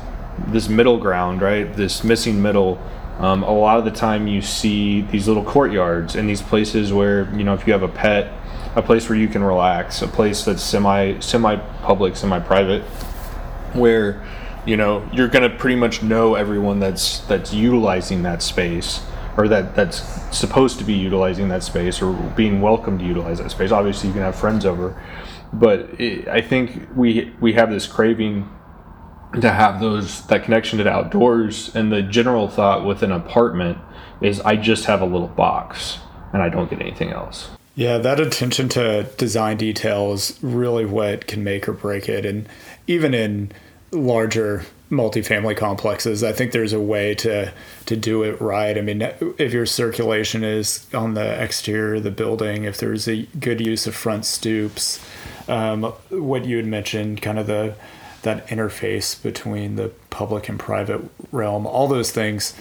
[0.48, 2.80] this middle ground, right, this missing middle,
[3.18, 7.32] um, a lot of the time you see these little courtyards and these places where
[7.34, 8.32] you know if you have a pet,
[8.76, 12.82] a place where you can relax, a place that's semi semi public, semi private,
[13.74, 14.24] where
[14.68, 19.00] you know you're gonna pretty much know everyone that's that's utilizing that space
[19.38, 20.02] or that that's
[20.36, 23.70] supposed to be utilizing that space or being welcome to utilize that space.
[23.70, 25.00] Obviously, you can have friends over,
[25.54, 28.46] but it, I think we we have this craving
[29.40, 33.78] to have those that connection to the outdoors and the general thought with an apartment
[34.20, 35.98] is I just have a little box
[36.34, 37.50] and I don't get anything else.
[37.74, 42.48] Yeah, that attention to design detail is really what can make or break it and
[42.86, 43.52] even in
[43.90, 47.52] larger multifamily complexes i think there's a way to
[47.84, 49.02] to do it right i mean
[49.38, 53.86] if your circulation is on the exterior of the building if there's a good use
[53.86, 54.98] of front stoops
[55.48, 57.74] um, what you had mentioned, kind of the
[58.22, 62.54] that interface between the public and private realm, all those things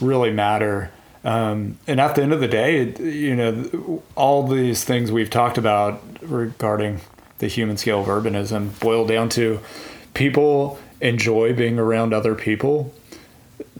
[0.00, 0.90] really matter.
[1.24, 5.56] Um, and at the end of the day, you know, all these things we've talked
[5.56, 7.00] about regarding
[7.38, 9.60] the human scale of urbanism boil down to
[10.18, 12.92] people enjoy being around other people.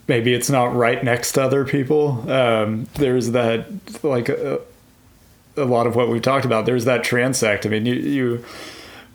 [0.06, 2.30] Maybe it's not right next to other people.
[2.30, 3.66] Um, there's that,
[4.04, 4.60] like a,
[5.56, 6.64] a, lot of what we've talked about.
[6.64, 7.66] There's that transect.
[7.66, 8.44] I mean, you, you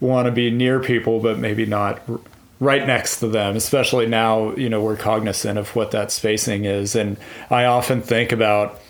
[0.01, 2.01] want to be near people, but maybe not
[2.59, 6.93] right next to them, especially now, you know, we're cognizant of what that spacing is.
[6.93, 7.15] And
[7.49, 8.81] I often think about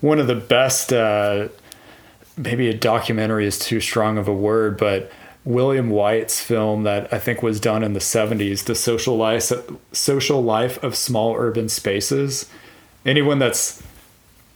[0.00, 1.48] one of the best, uh,
[2.36, 5.10] maybe a documentary is too strong of a word, but
[5.46, 9.50] William Whyte's film that I think was done in the 70s, The Social Life,
[9.92, 12.50] Social Life of Small Urban Spaces.
[13.06, 13.82] Anyone that's,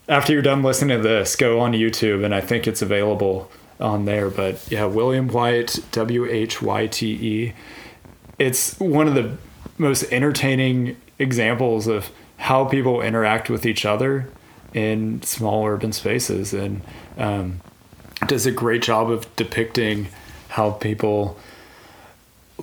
[0.09, 4.05] after you're done listening to this, go on YouTube and I think it's available on
[4.05, 4.28] there.
[4.28, 7.55] But yeah, William Whyte, W H Y T E
[8.41, 9.36] it's one of the
[9.78, 14.28] most entertaining examples of how people interact with each other
[14.72, 16.80] in small urban spaces and
[17.18, 17.61] um,
[18.26, 20.09] does a great job of depicting
[20.51, 21.38] how people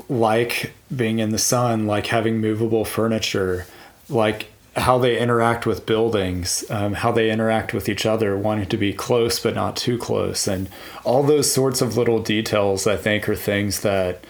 [0.10, 3.66] like being in the sun like having movable furniture
[4.10, 8.78] like how they interact with buildings um, how they interact with each other wanting to
[8.78, 10.70] be close but not too close and
[11.04, 14.24] all those sorts of little details i think are things that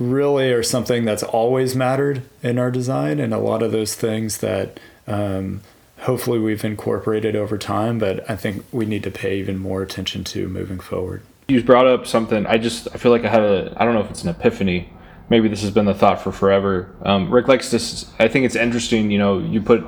[0.00, 4.38] really are something that's always mattered in our design, and a lot of those things
[4.38, 5.60] that um,
[6.00, 10.24] hopefully we've incorporated over time, but I think we need to pay even more attention
[10.24, 11.22] to moving forward.
[11.50, 12.46] You brought up something.
[12.46, 14.92] I just I feel like I had a I don't know if it's an epiphany.
[15.28, 16.94] Maybe this has been the thought for forever.
[17.02, 18.10] Um, Rick likes this.
[18.18, 19.10] I think it's interesting.
[19.10, 19.84] You know, you put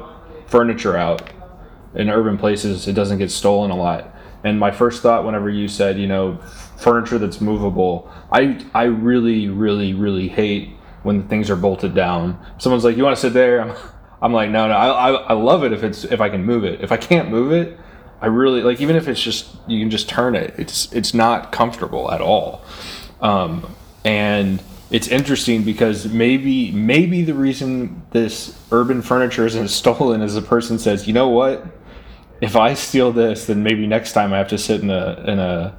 [0.47, 1.31] furniture out
[1.95, 4.15] in urban places, it doesn't get stolen a lot.
[4.45, 6.39] And my first thought, whenever you said, you know,
[6.79, 8.11] furniture that's movable.
[8.33, 10.71] I I really really really hate
[11.05, 12.45] when things are bolted down.
[12.59, 13.77] Someone's like, "You want to sit there?" I'm,
[14.21, 14.75] I'm like, "No, no.
[14.75, 16.81] I, I I love it if it's if I can move it.
[16.81, 17.79] If I can't move it,
[18.23, 20.55] I really like even if it's just you can just turn it.
[20.57, 22.63] It's it's not comfortable at all."
[23.21, 30.37] Um, and it's interesting because maybe maybe the reason this urban furniture isn't stolen is
[30.37, 31.67] a person says, "You know what?
[32.41, 35.39] If I steal this, then maybe next time I have to sit in a in
[35.39, 35.77] a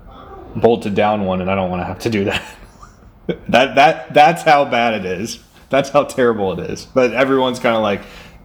[0.55, 2.43] bolted down one, and I don't want to have to do that.
[3.47, 5.39] that that that's how bad it is.
[5.69, 6.85] That's how terrible it is.
[6.85, 8.01] But everyone's kind of like,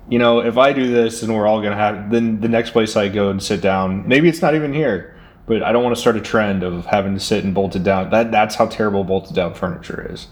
[0.09, 2.11] you know, if I do this, and we're all gonna have.
[2.11, 5.14] Then the next place I go and sit down, maybe it's not even here.
[5.46, 8.11] But I don't want to start a trend of having to sit and bolted down.
[8.11, 10.26] That that's how terrible bolted down furniture is.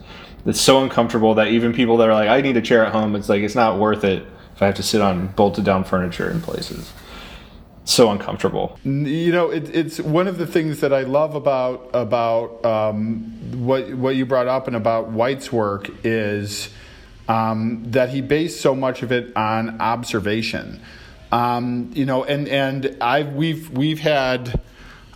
[0.45, 3.17] It's so uncomfortable that even people that are like, I need a chair at home,
[3.17, 6.31] it's like it's not worth it if I have to sit on bolted down furniture
[6.31, 6.93] in places
[7.87, 8.79] so uncomfortable.
[8.85, 13.95] You know, it, it's one of the things that I love about about um, what
[13.95, 16.69] what you brought up and about Whyte's work is
[17.29, 20.81] um, that he based so much of it on observation.
[21.33, 24.61] Um, you know, and and I we've we've had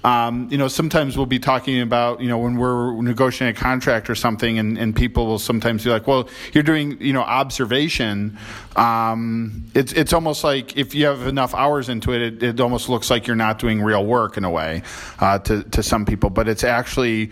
[0.03, 4.09] um, you know, sometimes we'll be talking about, you know, when we're negotiating a contract
[4.09, 8.39] or something, and, and people will sometimes be like, well, you're doing, you know, observation.
[8.77, 12.89] Um, it's, it's almost like if you have enough hours into it, it, it almost
[12.89, 14.83] looks like you're not doing real work in a way
[15.19, 17.31] uh, to, to some people, but it's actually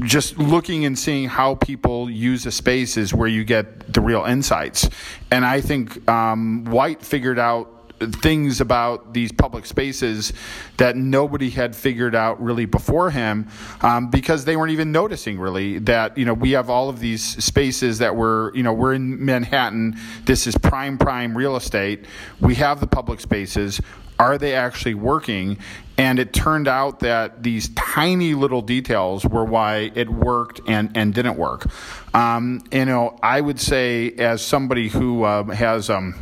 [0.00, 4.24] just looking and seeing how people use a space is where you get the real
[4.24, 4.88] insights.
[5.30, 10.32] And I think um, Whyte figured out things about these public spaces
[10.76, 13.48] that nobody had figured out really before him
[13.80, 17.22] um, because they weren't even noticing really that you know we have all of these
[17.44, 19.96] spaces that we're you know we're in Manhattan.
[20.24, 22.04] This is prime prime real estate.
[22.40, 23.80] We have the public spaces.
[24.18, 25.58] Are they actually working
[25.98, 31.12] and it turned out that these tiny little details were why it worked and, and
[31.12, 31.66] didn't work
[32.14, 36.14] um, you know I would say as somebody who uh, has um,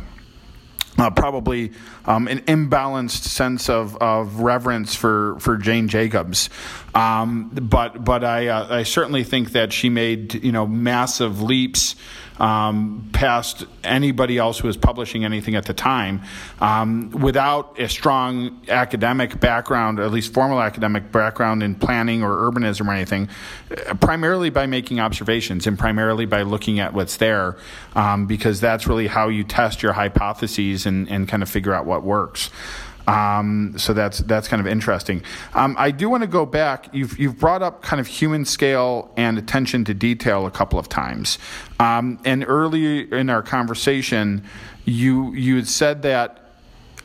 [0.97, 1.71] uh, probably
[2.05, 6.49] um, an imbalanced sense of, of reverence for, for Jane Jacobs.
[6.95, 11.95] Um, but but I, uh, I certainly think that she made you know massive leaps
[12.39, 16.21] um, past anybody else who was publishing anything at the time.
[16.59, 22.35] Um, without a strong academic background, or at least formal academic background in planning or
[22.51, 23.29] urbanism or anything,
[23.71, 27.57] uh, primarily by making observations and primarily by looking at what's there,
[27.95, 31.85] um, because that's really how you test your hypotheses and, and kind of figure out
[31.85, 32.49] what works.
[33.07, 35.23] Um, so that's that's kind of interesting.
[35.53, 36.93] Um, I do want to go back.
[36.93, 40.89] You've you've brought up kind of human scale and attention to detail a couple of
[40.89, 41.39] times,
[41.79, 44.43] um, and early in our conversation,
[44.83, 46.51] you you had said that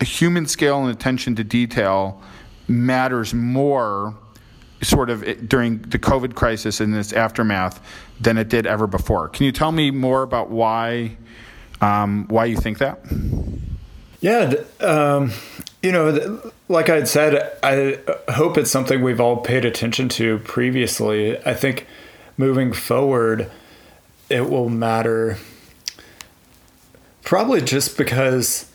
[0.04, 2.20] human scale and attention to detail
[2.66, 4.16] matters more
[4.82, 7.80] sort of during the COVID crisis and its aftermath
[8.20, 9.28] than it did ever before.
[9.28, 11.16] Can you tell me more about why
[11.80, 13.00] um, why you think that?
[14.20, 15.32] Yeah, um,
[15.82, 17.98] You know, like I had said, I
[18.30, 21.36] hope it's something we've all paid attention to previously.
[21.44, 21.86] I think
[22.36, 23.50] moving forward,
[24.30, 25.38] it will matter
[27.24, 28.70] probably just because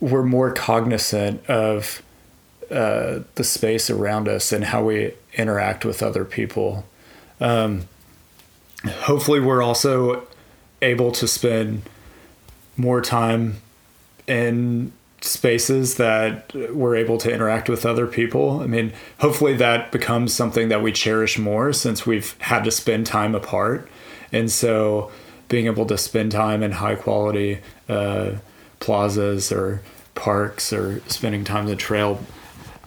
[0.00, 2.02] we're more cognizant of
[2.70, 6.84] uh, the space around us and how we interact with other people.
[7.40, 7.88] Um,
[8.84, 10.26] hopefully, we're also
[10.82, 11.82] able to spend
[12.76, 13.60] more time
[14.26, 18.60] in spaces that we're able to interact with other people.
[18.60, 23.06] I mean, hopefully that becomes something that we cherish more since we've had to spend
[23.06, 23.88] time apart.
[24.32, 25.10] And so
[25.48, 28.32] being able to spend time in high quality uh,
[28.80, 29.82] plazas or
[30.14, 32.20] parks or spending time on the trail,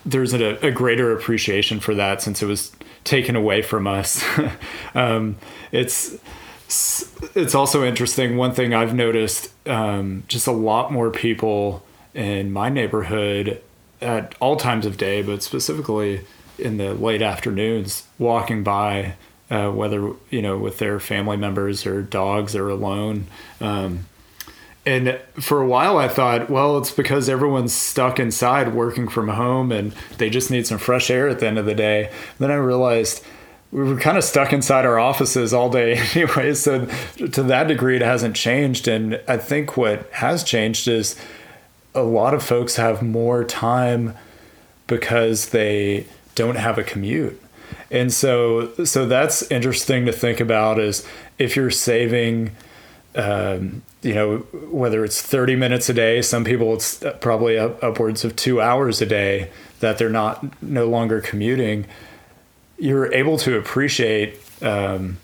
[0.06, 2.72] there's a, a, greater appreciation for that since it was
[3.04, 4.24] taken away from us.
[4.96, 5.38] um,
[5.72, 6.18] it's
[7.36, 8.38] it's also interesting.
[8.38, 11.84] One thing I've noticed, um, just a lot more people
[12.14, 13.62] in my neighborhood
[14.02, 16.22] at all times of day, but specifically
[16.58, 19.16] in the late afternoons, walking by,
[19.50, 23.28] uh, whether you know with their family members or dogs or alone.
[23.60, 24.06] Um,
[24.86, 29.72] and for a while, I thought, well, it's because everyone's stuck inside working from home,
[29.72, 32.12] and they just need some fresh air at the end of the day.
[32.40, 33.24] Then I realized
[33.72, 36.54] we were kind of stuck inside our offices all day anyway.
[36.54, 38.88] So to that degree, it hasn't changed.
[38.88, 41.16] And I think what has changed is
[41.94, 44.16] a lot of folks have more time
[44.88, 47.42] because they don't have a commute.
[47.90, 51.06] And so so that's interesting to think about is
[51.38, 52.52] if you're saving
[53.16, 54.38] um, you know
[54.70, 59.02] whether it's 30 minutes a day some people it's probably up, upwards of 2 hours
[59.02, 61.86] a day that they're not no longer commuting
[62.78, 65.18] you're able to appreciate um,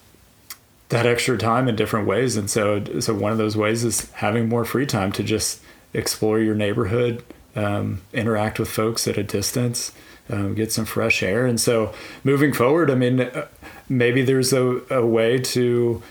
[0.90, 4.50] that extra time in different ways and so so one of those ways is having
[4.50, 5.62] more free time to just
[5.94, 7.24] explore your neighborhood,
[7.56, 9.92] um, interact with folks at a distance,
[10.30, 11.46] um, get some fresh air.
[11.46, 13.48] And so moving forward, I mean, uh,
[13.90, 16.02] maybe there's a, a way to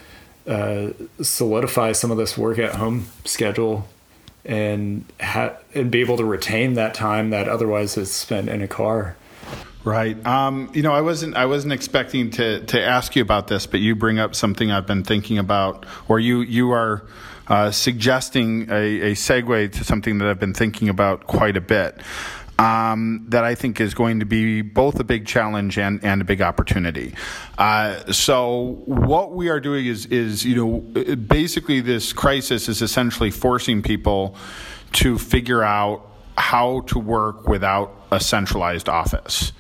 [0.47, 0.89] uh,
[1.21, 3.89] solidify some of this work at home schedule
[4.45, 8.69] and ha- and be able to retain that time that otherwise is spent in a
[8.69, 9.17] car.
[9.85, 10.25] Right.
[10.27, 13.81] Um, you know, I wasn't I wasn't expecting to to ask you about this, but
[13.81, 17.03] you bring up something I've been thinking about, or you you are
[17.49, 22.01] uh, suggesting a, a segue to something that I've been thinking about quite a bit.
[22.59, 26.25] Um, that I think is going to be both a big challenge and, and a
[26.25, 27.15] big opportunity.
[27.59, 30.79] Uh, so what we are doing is is you know
[31.17, 34.37] basically this crisis is essentially forcing people
[34.93, 39.53] to figure out how to work without a centralized office.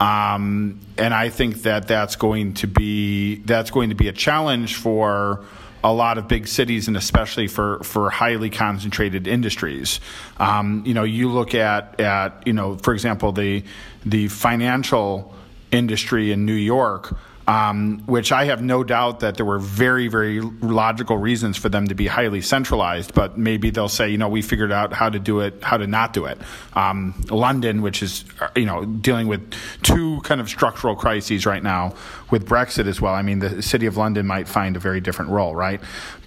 [0.00, 4.76] Um, and I think that that's going to be that's going to be a challenge
[4.76, 5.44] for
[5.84, 10.00] a lot of big cities and especially for, for highly concentrated industries.
[10.38, 13.64] Um, you know, you look at, at, you know, for example, the,
[14.04, 15.34] the financial
[15.70, 17.16] industry in New York,
[17.46, 21.88] um, which I have no doubt that there were very, very logical reasons for them
[21.88, 23.14] to be highly centralized.
[23.14, 25.86] But maybe they'll say, you know, we figured out how to do it, how to
[25.86, 26.38] not do it.
[26.74, 28.24] Um, London, which is,
[28.54, 31.94] you know, dealing with two kind of structural crises right now
[32.30, 33.14] with Brexit as well.
[33.14, 35.80] I mean, the city of London might find a very different role, right?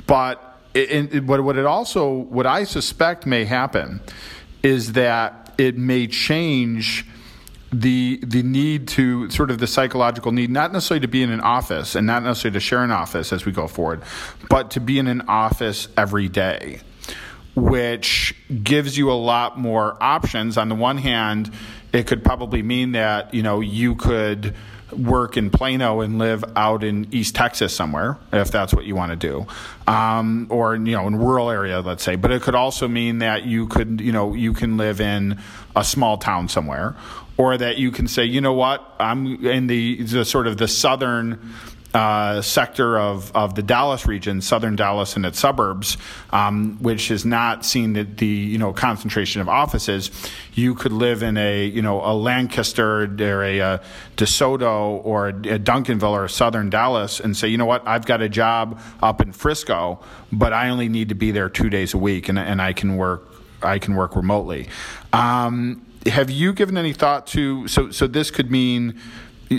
[0.07, 4.01] But it, it, what it also, what I suspect may happen
[4.61, 7.05] is that it may change
[7.73, 11.41] the the need to sort of the psychological need, not necessarily to be in an
[11.41, 14.01] office and not necessarily to share an office as we go forward,
[14.49, 16.79] but to be in an office every day,
[17.55, 20.57] which gives you a lot more options.
[20.57, 21.51] On the one hand,
[21.91, 24.55] it could probably mean that you know you could
[24.91, 29.11] work in Plano and live out in East Texas somewhere, if that's what you want
[29.11, 29.45] to do,
[29.91, 32.15] um, or you know, in rural area, let's say.
[32.15, 35.39] But it could also mean that you could, you know, you can live in
[35.75, 36.95] a small town somewhere,
[37.37, 40.67] or that you can say, you know what, I'm in the, the sort of the
[40.67, 41.53] southern
[41.95, 45.97] uh, sector of, of the Dallas region, southern Dallas and its suburbs,
[46.31, 50.11] um, which has not seen the, the, you know concentration of offices,
[50.53, 53.81] you could live in a you know a Lancaster or a, a
[54.17, 58.21] DeSoto or a, Duncanville or a southern Dallas and say, you know what, I've got
[58.21, 61.97] a job up in Frisco, but I only need to be there two days a
[61.97, 63.31] week, and, and I can work
[63.61, 64.67] I can work remotely.
[65.13, 68.99] Um, have you given any thought to so so this could mean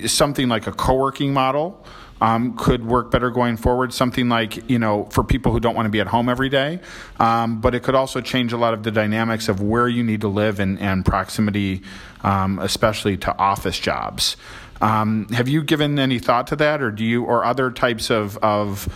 [0.06, 1.84] something like a co-working model
[2.20, 3.92] um, could work better going forward.
[3.92, 6.80] Something like, you know, for people who don't want to be at home every day.
[7.20, 10.22] Um, but it could also change a lot of the dynamics of where you need
[10.22, 11.82] to live and, and proximity,
[12.22, 14.36] um, especially to office jobs.
[14.80, 18.36] Um, have you given any thought to that, or do you, or other types of,
[18.38, 18.88] of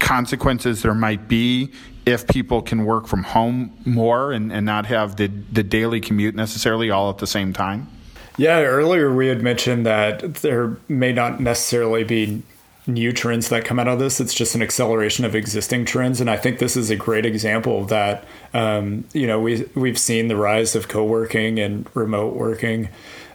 [0.00, 1.70] consequences there might be
[2.06, 6.34] if people can work from home more and, and not have the, the daily commute
[6.34, 7.88] necessarily all at the same time?
[8.36, 12.42] Yeah, earlier we had mentioned that there may not necessarily be
[12.86, 14.20] new trends that come out of this.
[14.20, 17.82] It's just an acceleration of existing trends, and I think this is a great example
[17.82, 18.24] of that.
[18.54, 22.88] Um, you know, we we've seen the rise of co-working and remote working,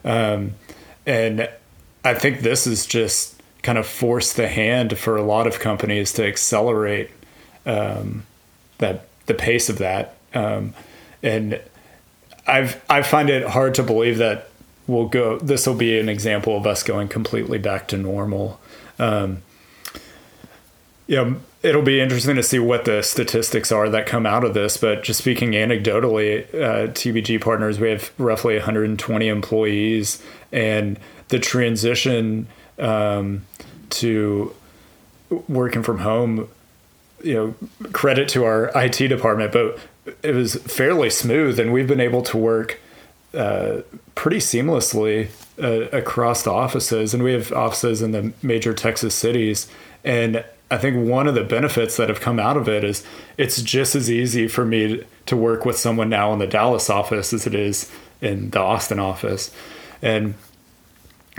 [0.03, 0.55] um,
[1.05, 1.49] and
[2.03, 6.13] I think this is just kind of forced the hand for a lot of companies
[6.13, 7.09] to accelerate
[7.66, 8.26] um,
[8.78, 10.73] that the pace of that, um,
[11.23, 11.59] and
[12.47, 14.49] I've I find it hard to believe that
[14.88, 15.39] we'll go.
[15.39, 18.59] This will be an example of us going completely back to normal.
[18.99, 19.41] Um,
[21.07, 24.78] yeah, it'll be interesting to see what the statistics are that come out of this.
[24.78, 30.21] But just speaking anecdotally, uh, TBG partners, we have roughly 120 employees,
[30.51, 30.99] and
[31.30, 32.47] the transition
[32.80, 33.45] um,
[33.89, 34.53] to
[35.47, 36.49] working from home,
[37.26, 39.80] you know, credit to our IT department, but
[40.21, 42.80] it was fairly smooth, and we've been able to work
[43.34, 43.82] uh,
[44.13, 45.30] pretty seamlessly
[45.61, 49.67] uh, across the offices, and we have offices in the major Texas cities.
[50.03, 53.03] And I think one of the benefits that have come out of it is
[53.38, 57.34] it's just as easy for me to work with someone now in the Dallas office
[57.34, 59.51] as it is in the Austin office.
[60.01, 60.36] And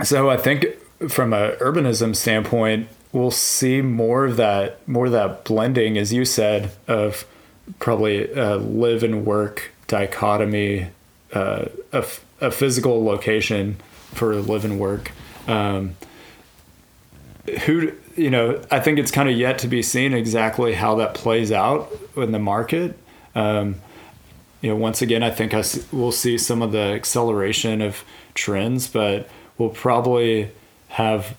[0.03, 0.65] so I think
[1.09, 6.23] from a urbanism standpoint, we'll see more of that, more of that blending, as you
[6.23, 7.25] said, of
[7.79, 10.87] probably a live and work dichotomy,
[11.33, 12.05] uh, a,
[12.41, 13.77] a physical location
[14.13, 15.11] for live and work.
[15.47, 15.95] Um,
[17.65, 21.13] who you know, I think it's kind of yet to be seen exactly how that
[21.13, 22.97] plays out in the market.
[23.35, 23.75] Um,
[24.61, 28.03] you know, once again, I think I we'll see some of the acceleration of
[28.33, 30.49] trends, but we'll probably
[30.89, 31.37] have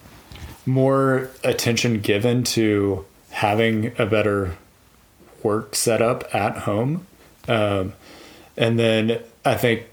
[0.69, 4.57] more attention given to having a better
[5.43, 7.07] work setup at home.
[7.49, 7.95] Um,
[8.57, 9.85] and then I think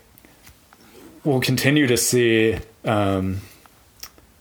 [1.24, 3.42] we'll continue to see um,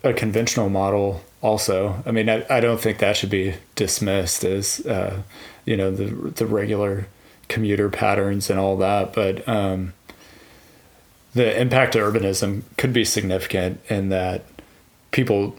[0.03, 2.03] a conventional model also.
[2.05, 5.23] I mean, I, I don't think that should be dismissed as, uh,
[5.65, 7.07] you know, the, the regular
[7.49, 9.13] commuter patterns and all that.
[9.13, 9.93] But um,
[11.33, 14.45] the impact of urbanism could be significant in that
[15.13, 15.55] people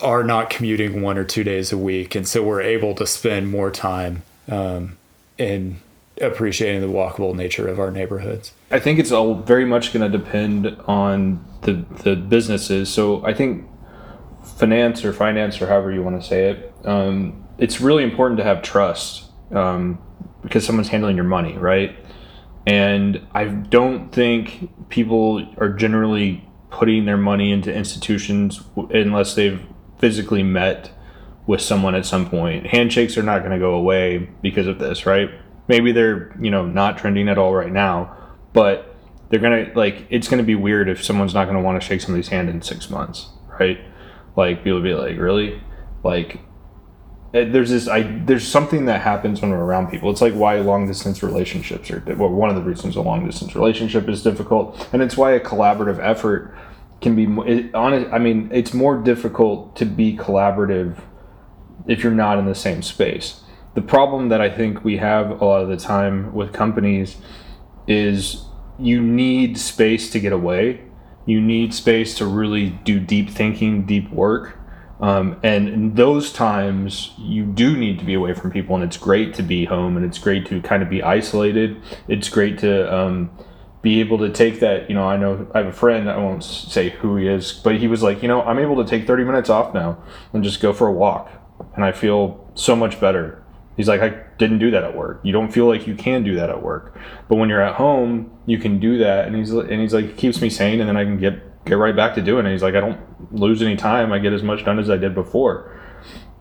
[0.00, 2.14] are not commuting one or two days a week.
[2.14, 4.98] And so we're able to spend more time um,
[5.38, 5.80] in
[6.20, 8.52] appreciating the walkable nature of our neighborhoods.
[8.70, 12.88] I think it's all very much going to depend on the the businesses.
[12.88, 13.68] So I think
[14.58, 18.44] finance or finance or however you want to say it, um, it's really important to
[18.44, 19.98] have trust um,
[20.42, 21.96] because someone's handling your money, right?
[22.66, 29.62] And I don't think people are generally putting their money into institutions unless they've
[29.98, 30.90] physically met
[31.46, 32.66] with someone at some point.
[32.66, 35.30] Handshakes are not going to go away because of this, right?
[35.68, 38.16] Maybe they're, you know, not trending at all right now,
[38.52, 38.96] but
[39.28, 41.80] they're going to like it's going to be weird if someone's not going to want
[41.80, 43.28] to shake somebody's hand in 6 months,
[43.58, 43.78] right?
[44.36, 45.62] Like people be like, "Really?"
[46.04, 46.40] Like
[47.34, 50.10] eh, there's this I there's something that happens when we're around people.
[50.10, 53.54] It's like why long distance relationships are well, one of the reasons a long distance
[53.54, 56.54] relationship is difficult, and it's why a collaborative effort
[57.00, 58.08] can be it, on it.
[58.12, 61.00] I mean, it's more difficult to be collaborative
[61.86, 63.42] if you're not in the same space.
[63.74, 67.16] The problem that I think we have a lot of the time with companies
[67.86, 68.46] is
[68.78, 70.82] you need space to get away.
[71.26, 74.58] You need space to really do deep thinking, deep work.
[74.98, 78.96] Um, and in those times, you do need to be away from people, and it's
[78.96, 81.82] great to be home, and it's great to kind of be isolated.
[82.08, 83.30] It's great to um,
[83.86, 84.88] be able to take that.
[84.90, 86.10] You know, I know I have a friend.
[86.10, 88.90] I won't say who he is, but he was like, you know, I'm able to
[88.90, 91.30] take 30 minutes off now and just go for a walk,
[91.76, 93.44] and I feel so much better.
[93.76, 94.08] He's like, I
[94.38, 95.20] didn't do that at work.
[95.22, 98.36] You don't feel like you can do that at work, but when you're at home,
[98.44, 99.28] you can do that.
[99.28, 101.94] And he's and he's like, keeps me sane, and then I can get get right
[101.94, 102.50] back to doing it.
[102.50, 103.00] He's like, I don't
[103.32, 104.12] lose any time.
[104.12, 105.80] I get as much done as I did before.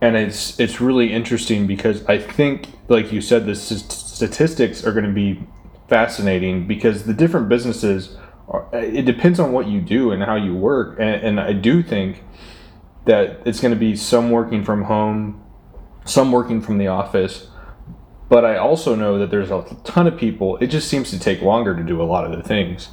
[0.02, 5.06] And it's it's really interesting because I think, like you said, the statistics are going
[5.06, 5.46] to be
[5.88, 8.18] fascinating because the different businesses.
[8.48, 11.82] Are, it depends on what you do and how you work, and, and I do
[11.82, 12.24] think
[13.06, 15.44] that it's going to be some working from home
[16.06, 17.48] some working from the office.
[18.30, 20.58] But I also know that there's a ton of people.
[20.58, 22.90] It just seems to take longer to do a lot of the things.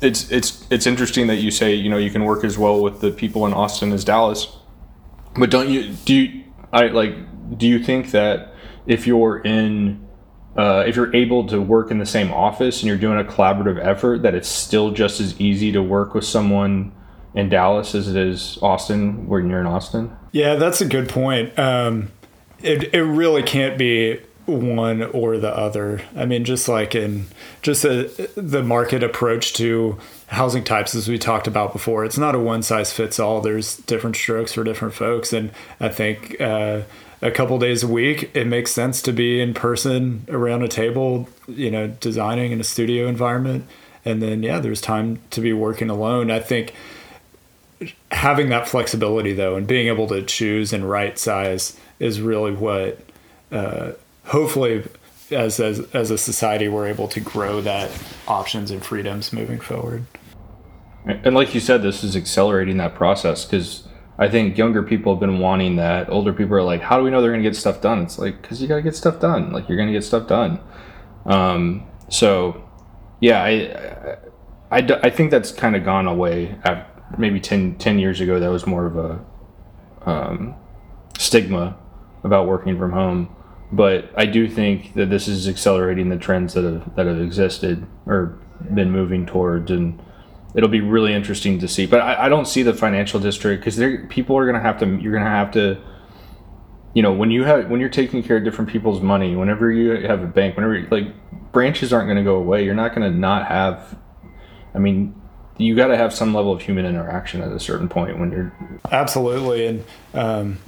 [0.00, 3.00] It's it's it's interesting that you say you know you can work as well with
[3.00, 4.54] the people in Austin as Dallas,
[5.34, 7.14] but don't you do you I like
[7.56, 8.52] do you think that
[8.86, 10.03] if you're in
[10.56, 13.84] uh, if you're able to work in the same office and you're doing a collaborative
[13.84, 16.92] effort, that it's still just as easy to work with someone
[17.34, 20.16] in Dallas as it is Austin when you're in Austin?
[20.32, 21.58] Yeah, that's a good point.
[21.58, 22.12] Um,
[22.62, 26.02] it, it really can't be one or the other.
[26.14, 27.26] I mean, just like in
[27.62, 28.04] just a,
[28.36, 29.98] the market approach to
[30.28, 33.40] housing types, as we talked about before, it's not a one size fits all.
[33.40, 35.50] There's different strokes for different folks, and
[35.80, 36.82] I think uh,
[37.22, 41.28] a couple days a week, it makes sense to be in person around a table,
[41.48, 43.66] you know, designing in a studio environment,
[44.04, 46.30] and then yeah, there's time to be working alone.
[46.30, 46.74] I think
[48.10, 53.00] having that flexibility though, and being able to choose and right size is really what.
[53.52, 53.92] Uh,
[54.26, 54.82] hopefully
[55.30, 57.90] as, as as a society we're able to grow that
[58.26, 60.04] options and freedoms moving forward
[61.06, 63.86] and like you said this is accelerating that process because
[64.18, 66.08] i think younger people have been wanting that.
[66.08, 68.02] Older people are like how do we know they're going to get stuff done?
[68.02, 69.52] It's like because you got to get stuff done.
[69.52, 70.60] Like you're going to get stuff done.
[71.26, 72.68] Um, so
[73.20, 73.50] yeah I,
[74.70, 76.58] I, I, I think that's kind of gone away
[77.18, 78.38] maybe 10, 10 years ago.
[78.40, 79.24] That was more of a
[80.08, 80.54] um,
[81.18, 81.76] stigma
[82.22, 83.34] about working from home.
[83.72, 87.86] But I do think that this is accelerating the trends that have that have existed
[88.06, 88.38] or
[88.72, 90.00] been moving towards, and
[90.54, 91.86] it'll be really interesting to see.
[91.86, 93.76] But I, I don't see the financial district because
[94.08, 94.86] people are going to have to.
[94.86, 95.80] You're going to have to.
[96.94, 100.06] You know, when you have when you're taking care of different people's money, whenever you
[100.06, 103.16] have a bank, whenever like branches aren't going to go away, you're not going to
[103.16, 103.98] not have.
[104.74, 105.20] I mean,
[105.56, 108.52] you got to have some level of human interaction at a certain point when you're
[108.90, 109.84] absolutely and.
[110.14, 110.58] Um,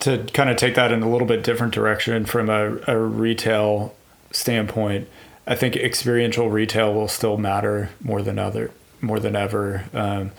[0.00, 3.96] to kind of take that in a little bit different direction from a, a retail
[4.30, 5.08] standpoint,
[5.44, 8.70] I think experiential retail will still matter more than other
[9.00, 9.84] more than ever.
[9.92, 10.30] Um,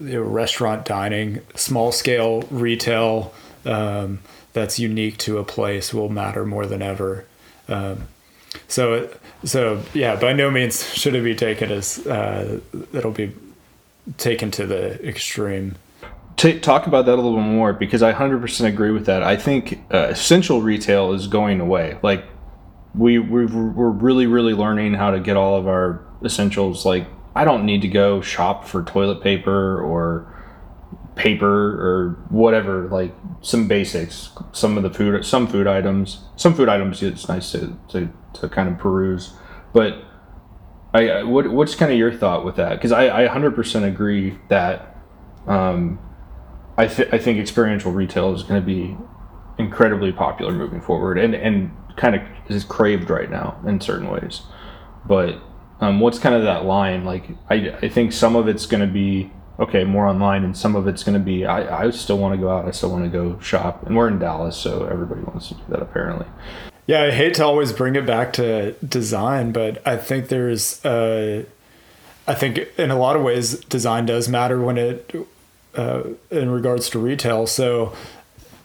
[0.00, 3.34] restaurant dining, small scale retail
[3.64, 4.20] um,
[4.52, 7.24] that's unique to a place will matter more than ever.
[7.68, 8.08] Um,
[8.66, 9.10] so,
[9.44, 12.60] so yeah, by no means should it be taken as uh,
[12.92, 13.34] it'll be
[14.16, 15.76] taken to the extreme
[16.38, 19.22] t- talk about that a little bit more because I 100% agree with that.
[19.22, 21.98] I think uh, essential retail is going away.
[22.02, 22.24] Like
[22.94, 26.86] we we we're really really learning how to get all of our essentials.
[26.86, 27.06] Like
[27.38, 30.34] I don't need to go shop for toilet paper or
[31.14, 32.88] paper or whatever.
[32.88, 37.00] Like some basics, some of the food, some food items, some food items.
[37.00, 39.34] It's nice to to, to kind of peruse,
[39.72, 40.04] but.
[40.94, 42.70] I, what, what's kind of your thought with that?
[42.76, 44.96] Because I, I 100% agree that
[45.46, 45.98] um,
[46.78, 48.96] I, I think experiential retail is going to be
[49.58, 54.42] incredibly popular moving forward and, and kind of is craved right now in certain ways.
[55.04, 55.42] But
[55.80, 57.04] um, what's kind of that line?
[57.04, 60.76] Like, I, I think some of it's going to be, okay, more online, and some
[60.76, 63.04] of it's going to be, I, I still want to go out, I still want
[63.04, 63.84] to go shop.
[63.86, 66.26] And we're in Dallas, so everybody wants to do that apparently.
[66.86, 71.44] Yeah, I hate to always bring it back to design, but I think there's, uh,
[72.26, 75.14] I think in a lot of ways, design does matter when it
[75.74, 77.46] uh, in regards to retail.
[77.46, 77.94] So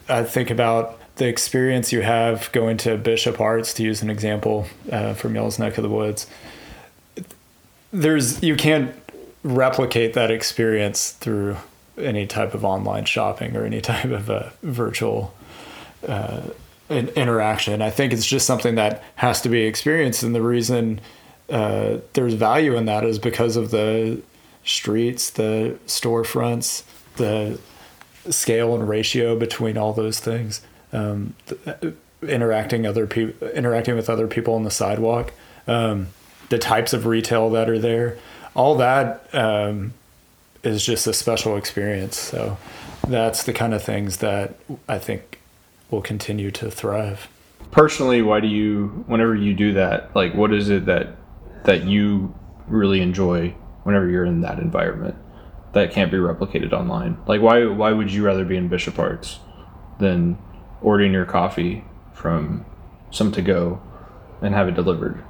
[0.08, 4.66] I think about the experience you have going to Bishop Arts, to use an example
[4.90, 6.26] uh, from y'all's neck of the woods.
[7.94, 8.92] There's you can't
[9.44, 11.56] replicate that experience through
[11.96, 15.32] any type of online shopping or any type of a virtual
[16.06, 16.42] uh,
[16.90, 17.80] interaction.
[17.82, 21.00] I think it's just something that has to be experienced, and the reason
[21.48, 24.20] uh, there's value in that is because of the
[24.64, 26.82] streets, the storefronts,
[27.16, 27.60] the
[28.30, 30.62] scale and ratio between all those things.
[30.92, 31.34] Um,
[32.22, 35.32] interacting other people, interacting with other people on the sidewalk,
[35.66, 36.08] um,
[36.48, 38.18] the types of retail that are there,
[38.54, 39.94] all that um,
[40.62, 42.18] is just a special experience.
[42.18, 42.56] So
[43.08, 44.54] that's the kind of things that
[44.88, 45.40] I think
[45.90, 47.28] will continue to thrive.
[47.70, 51.16] Personally, why do you, whenever you do that, like what is it that
[51.64, 52.34] that you
[52.68, 53.48] really enjoy
[53.84, 55.16] whenever you're in that environment?
[55.74, 57.18] that can't be replicated online.
[57.26, 59.40] Like why why would you rather be in Bishop Arts
[59.98, 60.38] than
[60.80, 61.84] ordering your coffee
[62.14, 62.64] from
[63.10, 63.82] some to go
[64.40, 65.22] and have it delivered?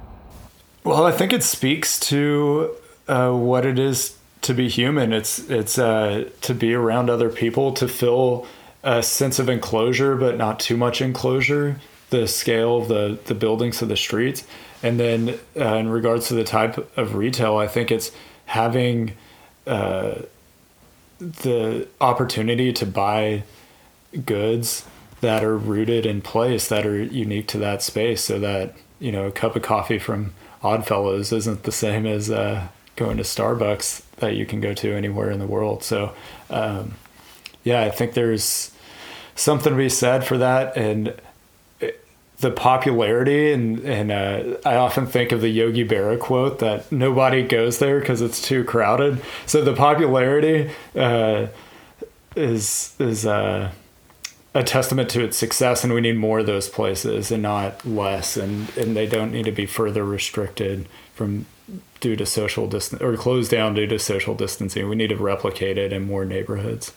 [0.84, 2.76] Well, I think it speaks to
[3.08, 5.14] uh, what it is to be human.
[5.14, 8.46] It's it's uh, to be around other people, to feel
[8.82, 11.80] a sense of enclosure, but not too much enclosure.
[12.10, 14.46] The scale of the the buildings of the streets,
[14.82, 18.12] and then uh, in regards to the type of retail, I think it's
[18.44, 19.14] having
[19.66, 20.16] uh,
[21.18, 23.44] the opportunity to buy
[24.26, 24.84] goods
[25.22, 29.26] that are rooted in place that are unique to that space so that you know
[29.26, 34.34] a cup of coffee from oddfellows isn't the same as uh, going to starbucks that
[34.34, 36.12] you can go to anywhere in the world so
[36.50, 36.94] um,
[37.62, 38.72] yeah i think there's
[39.36, 41.14] something to be said for that and
[42.38, 47.42] the popularity and and uh, I often think of the Yogi Berra quote that nobody
[47.42, 49.22] goes there because it's too crowded.
[49.46, 51.46] So the popularity uh,
[52.36, 53.70] is is uh,
[54.54, 58.36] a testament to its success, and we need more of those places and not less.
[58.36, 61.46] And and they don't need to be further restricted from
[62.00, 64.88] due to social distance or closed down due to social distancing.
[64.88, 66.92] We need to replicate it in more neighborhoods.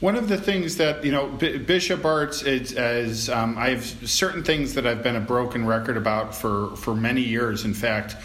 [0.00, 3.84] One of the things that you know, B- Bishop Arts is as um, I have
[3.84, 7.64] certain things that I've been a broken record about for for many years.
[7.64, 8.16] In fact,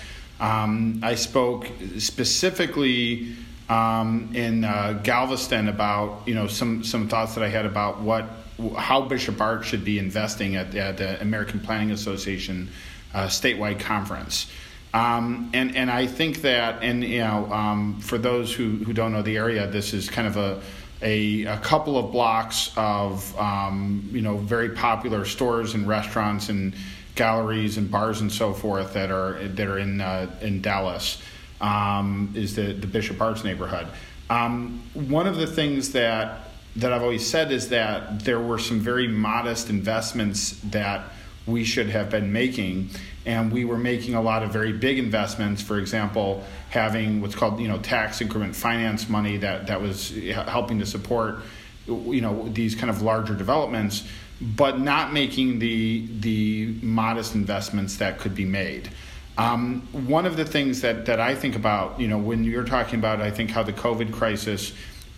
[0.41, 1.67] um, I spoke
[1.99, 3.33] specifically
[3.69, 8.25] um, in uh, Galveston about you know some some thoughts that I had about what
[8.69, 12.69] how Bishop Arts should be investing at, at the American Planning Association
[13.13, 14.51] uh, statewide conference.
[14.93, 19.13] Um, and and I think that and you know um, for those who, who don't
[19.13, 20.61] know the area, this is kind of a
[21.01, 26.75] a, a couple of blocks of um, you know very popular stores and restaurants and
[27.15, 31.21] galleries and bars and so forth that are that are in uh, in Dallas
[31.61, 33.87] um, is the the Bishop Arts neighborhood.
[34.29, 38.79] Um, one of the things that that I've always said is that there were some
[38.79, 41.11] very modest investments that
[41.45, 42.89] we should have been making
[43.25, 47.59] and we were making a lot of very big investments for example having what's called
[47.59, 51.39] you know tax increment finance money that that was helping to support
[51.87, 54.07] you know these kind of larger developments
[54.41, 58.89] but not making the the modest investments that could be made.
[59.37, 62.99] Um, one of the things that that I think about you know when you're talking
[62.99, 64.73] about I think how the COVID crisis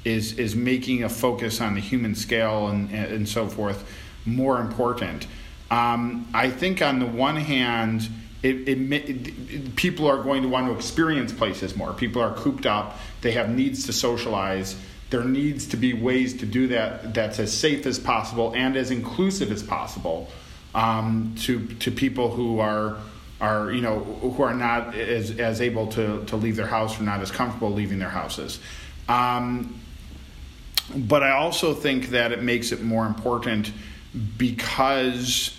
[0.05, 3.83] is is making a focus on the human scale and and so forth
[4.25, 5.27] more important
[5.73, 8.07] um, I think on the one hand,
[8.43, 11.93] it, it, it, people are going to want to experience places more.
[11.93, 12.99] People are cooped up.
[13.21, 14.75] They have needs to socialize.
[15.09, 18.91] There needs to be ways to do that that's as safe as possible and as
[18.91, 20.29] inclusive as possible
[20.75, 22.97] um, to to people who are
[23.41, 27.03] are you know who are not as, as able to, to leave their house or
[27.03, 28.59] not as comfortable leaving their houses.
[29.09, 29.79] Um,
[30.95, 33.71] but I also think that it makes it more important
[34.37, 35.55] because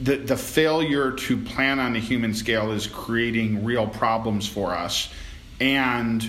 [0.00, 5.12] the, the failure to plan on the human scale is creating real problems for us.
[5.60, 6.22] And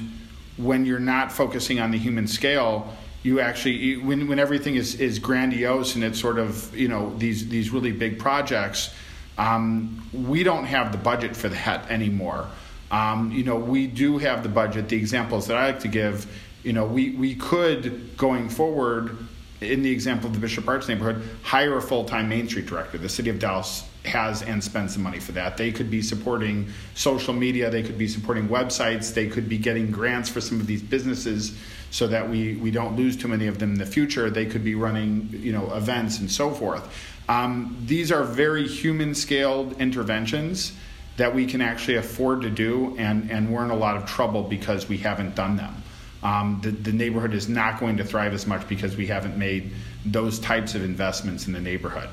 [0.57, 2.93] when you're not focusing on the human scale,
[3.23, 7.49] you actually when when everything is is grandiose and it's sort of you know these
[7.49, 8.93] these really big projects,
[9.39, 12.47] um, we don't have the budget for that anymore.
[12.91, 14.89] Um, you know, we do have the budget.
[14.89, 16.27] The examples that I like to give,
[16.65, 19.15] you know, we we could going forward
[19.61, 22.97] in the example of the Bishop Arts neighborhood, hire a full time Main Street director.
[22.97, 25.57] The city of Dallas has and spends the money for that.
[25.57, 29.91] They could be supporting social media, they could be supporting websites, they could be getting
[29.91, 31.55] grants for some of these businesses
[31.91, 34.29] so that we, we don't lose too many of them in the future.
[34.29, 36.83] They could be running you know events and so forth.
[37.29, 40.73] Um, these are very human scaled interventions
[41.17, 44.43] that we can actually afford to do, and, and we're in a lot of trouble
[44.43, 45.83] because we haven't done them
[46.25, 49.71] um, the, the neighborhood is not going to thrive as much because we haven't made
[50.03, 52.09] those types of investments in the neighborhood.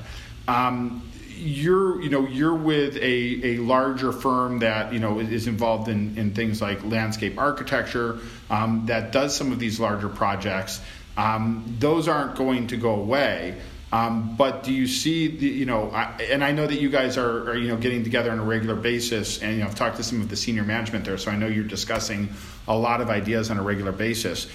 [0.47, 5.89] Um, you're you know you're with a, a larger firm that you know is involved
[5.89, 8.19] in, in things like landscape architecture
[8.51, 10.79] um, that does some of these larger projects.
[11.17, 13.59] Um, those aren't going to go away.
[13.93, 17.15] Um, but do you see the, you know, I, and I know that you guys
[17.15, 19.97] are, are, you know, getting together on a regular basis and, you know, I've talked
[19.97, 22.29] to some of the senior management there, so I know you're discussing
[22.67, 24.47] a lot of ideas on a regular basis.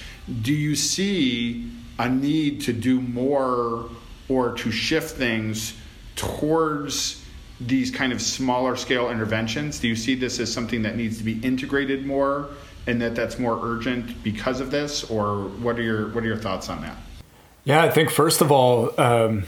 [0.42, 1.70] Do you see
[2.00, 3.88] a need to do more
[4.28, 5.72] or to shift things
[6.16, 7.24] towards
[7.60, 9.78] these kind of smaller scale interventions?
[9.78, 12.48] Do you see this as something that needs to be integrated more
[12.88, 16.38] and that that's more urgent because of this or what are your what are your
[16.38, 16.96] thoughts on that?
[17.68, 19.44] Yeah, I think first of all, um,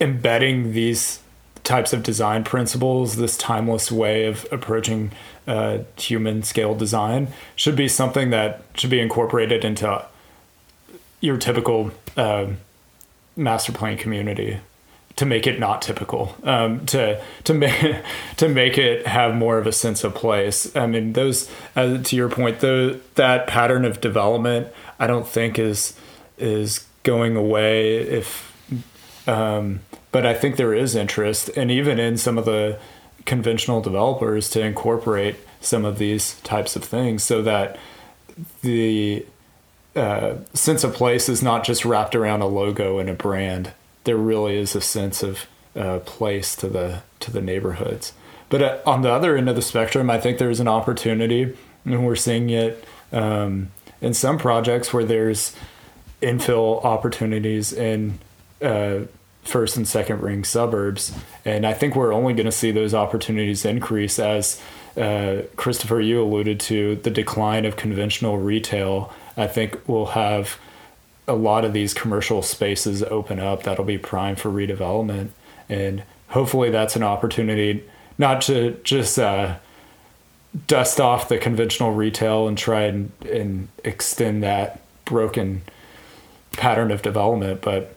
[0.00, 1.18] embedding these
[1.64, 5.10] types of design principles, this timeless way of approaching
[5.48, 10.06] uh, human scale design, should be something that should be incorporated into
[11.20, 12.46] your typical uh,
[13.34, 14.60] master plan community
[15.16, 17.96] to make it not typical um, to to make
[18.36, 20.74] to make it have more of a sense of place.
[20.76, 24.68] I mean those uh, to your point the that pattern of development
[25.00, 25.98] i don't think is
[26.38, 28.52] is going away if
[29.28, 29.80] um,
[30.12, 32.78] but I think there is interest and even in some of the
[33.24, 37.78] conventional developers to incorporate some of these types of things so that
[38.62, 39.24] the
[39.94, 43.72] uh, sense of place is not just wrapped around a logo and a brand.
[44.04, 48.12] There really is a sense of uh, place to the to the neighborhoods.
[48.48, 52.06] But uh, on the other end of the spectrum, I think there's an opportunity, and
[52.06, 55.56] we're seeing it um, in some projects where there's
[56.22, 58.18] infill opportunities in
[58.62, 59.00] uh,
[59.44, 61.12] first and second ring suburbs.
[61.44, 64.60] And I think we're only going to see those opportunities increase as
[64.96, 69.12] uh, Christopher, you alluded to the decline of conventional retail.
[69.36, 70.58] I think we'll have
[71.28, 75.30] a lot of these commercial spaces open up, that'll be prime for redevelopment.
[75.68, 77.84] And hopefully that's an opportunity
[78.16, 79.56] not to just uh,
[80.66, 85.62] dust off the conventional retail and try and, and extend that broken
[86.56, 87.94] pattern of development, but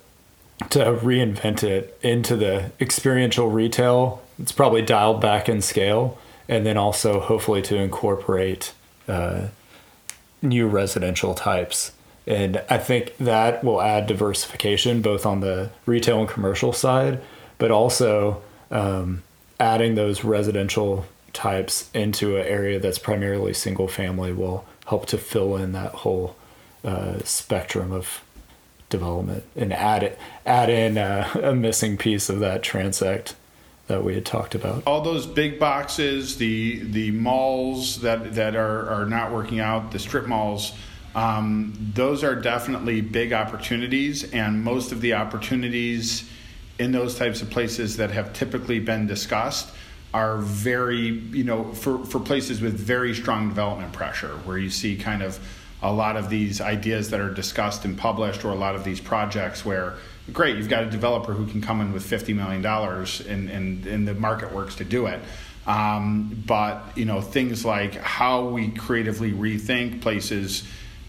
[0.70, 4.22] to reinvent it into the experiential retail.
[4.38, 8.74] It's probably dialed back in scale, and then also hopefully to incorporate
[9.08, 9.48] uh,
[10.42, 11.92] new residential types.
[12.28, 17.22] And I think that will add diversification both on the retail and commercial side,
[17.58, 19.24] but also um,
[19.60, 25.56] adding those residential types into an area that's primarily single family will help to fill
[25.56, 26.36] in that whole
[26.84, 28.22] uh, spectrum of
[28.90, 33.36] development and add it add in uh, a missing piece of that transect
[33.88, 34.84] that we had talked about.
[34.86, 40.00] All those big boxes, the the malls that that are are not working out, the
[40.00, 40.74] strip malls.
[41.16, 46.30] Um, those are definitely big opportunities, and most of the opportunities
[46.78, 49.70] in those types of places that have typically been discussed
[50.14, 54.96] are very, you know, for, for places with very strong development pressure, where you see
[54.96, 55.40] kind of
[55.82, 59.00] a lot of these ideas that are discussed and published, or a lot of these
[59.00, 59.96] projects where,
[60.34, 64.08] great, you've got a developer who can come in with $50 million and, and, and
[64.08, 65.22] the market works to do it.
[65.66, 70.64] Um, but, you know, things like how we creatively rethink places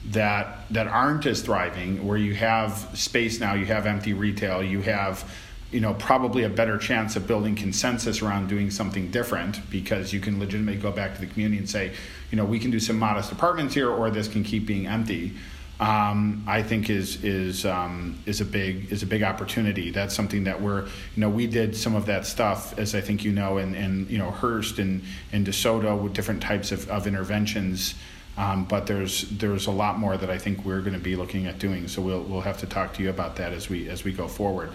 [0.07, 4.81] that that aren't as thriving where you have space now you have empty retail you
[4.81, 5.31] have
[5.71, 10.21] you know probably a better chance of building consensus around doing something different because you
[10.21, 11.93] can legitimately go back to the community and say
[12.31, 15.35] you know we can do some modest apartments here or this can keep being empty
[15.81, 19.91] um, I think is is um, is a big is a big opportunity.
[19.91, 23.25] That's something that we're you know we did some of that stuff as I think
[23.25, 25.03] you know in, in you know Hurst and
[25.33, 27.95] and DeSoto with different types of, of interventions.
[28.37, 31.47] Um, but there's there's a lot more that I think we're going to be looking
[31.47, 31.89] at doing.
[31.89, 34.29] So we'll we'll have to talk to you about that as we as we go
[34.29, 34.73] forward.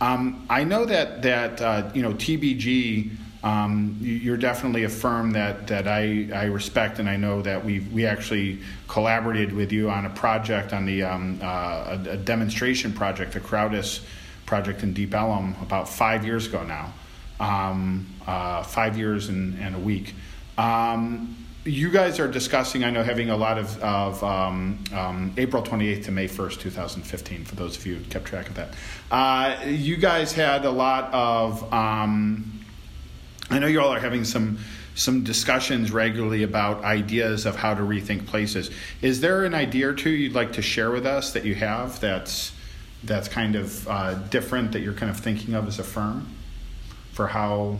[0.00, 3.16] Um, I know that that uh, you know TBG.
[3.44, 7.78] Um, you're definitely a firm that, that I, I respect, and I know that we
[7.78, 12.92] we actually collaborated with you on a project on the um, uh, a, a, demonstration
[12.92, 14.00] project, the Crowdus
[14.44, 16.92] project in Deep Ellum, about five years ago now,
[17.38, 20.14] um, uh, five years and, and a week.
[20.58, 21.36] Um,
[21.68, 26.04] you guys are discussing, I know, having a lot of, of um, um, April 28th
[26.06, 28.74] to May 1st, 2015, for those of you who kept track of that.
[29.10, 32.60] Uh, you guys had a lot of, um,
[33.50, 34.58] I know you all are having some
[34.94, 38.68] some discussions regularly about ideas of how to rethink places.
[39.00, 42.00] Is there an idea or two you'd like to share with us that you have
[42.00, 42.50] that's
[43.04, 46.26] that's kind of uh, different that you're kind of thinking of as a firm
[47.12, 47.78] for how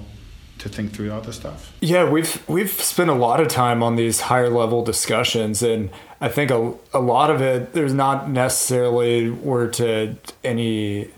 [0.59, 1.73] to think through all this stuff?
[1.81, 5.91] Yeah, we've we've spent a lot of time on these higher level discussions, and
[6.21, 11.11] I think a, a lot of it there's not necessarily word to any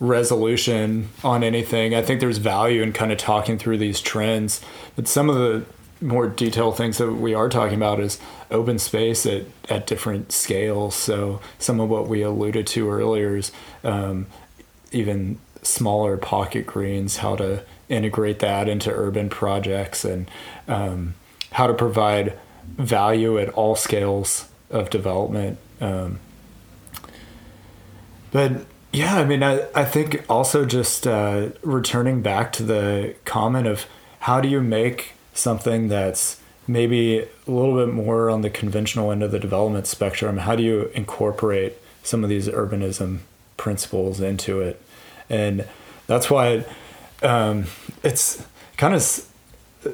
[0.00, 1.94] resolution on anything.
[1.94, 4.60] I think there's value in kind of talking through these trends,
[4.96, 5.64] but some of the
[6.00, 8.18] more detailed things that we are talking about is
[8.50, 10.94] open space at, at different scales.
[10.94, 13.52] So some of what we alluded to earlier is
[13.84, 14.26] um,
[14.92, 20.30] even smaller pocket greens, how to integrate that into urban projects and
[20.68, 21.14] um,
[21.52, 25.58] how to provide value at all scales of development.
[25.80, 26.20] Um,
[28.30, 33.66] but yeah, I mean, I, I think also just uh, returning back to the comment
[33.66, 33.86] of
[34.20, 39.22] how do you make something that's maybe a little bit more on the conventional end
[39.22, 40.38] of the development spectrum?
[40.38, 43.20] How do you incorporate some of these urbanism
[43.56, 44.80] principles into it?
[45.28, 45.66] And
[46.06, 46.64] that's why
[47.22, 47.66] um,
[48.02, 48.44] it's
[48.76, 49.26] kind of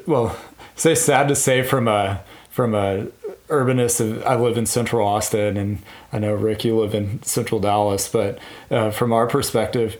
[0.05, 0.37] well,
[0.75, 3.07] say sad to say from a from a
[3.47, 4.23] urbanist.
[4.25, 5.79] I live in Central Austin, and
[6.11, 8.09] I know Rick, you live in Central Dallas.
[8.09, 9.97] But uh, from our perspective,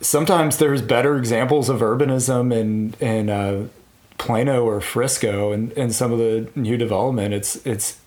[0.00, 3.68] sometimes there's better examples of urbanism in in uh,
[4.18, 7.34] Plano or Frisco, and, and some of the new development.
[7.34, 7.98] It's it's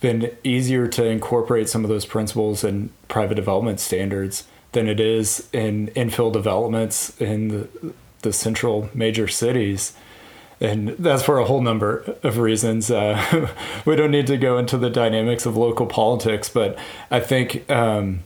[0.00, 5.48] been easier to incorporate some of those principles and private development standards than it is
[5.52, 7.68] in infill developments in the,
[8.22, 9.94] the central major cities.
[10.60, 12.90] And that's for a whole number of reasons.
[12.90, 13.50] Uh,
[13.84, 16.78] we don't need to go into the dynamics of local politics, but
[17.10, 18.20] I think um,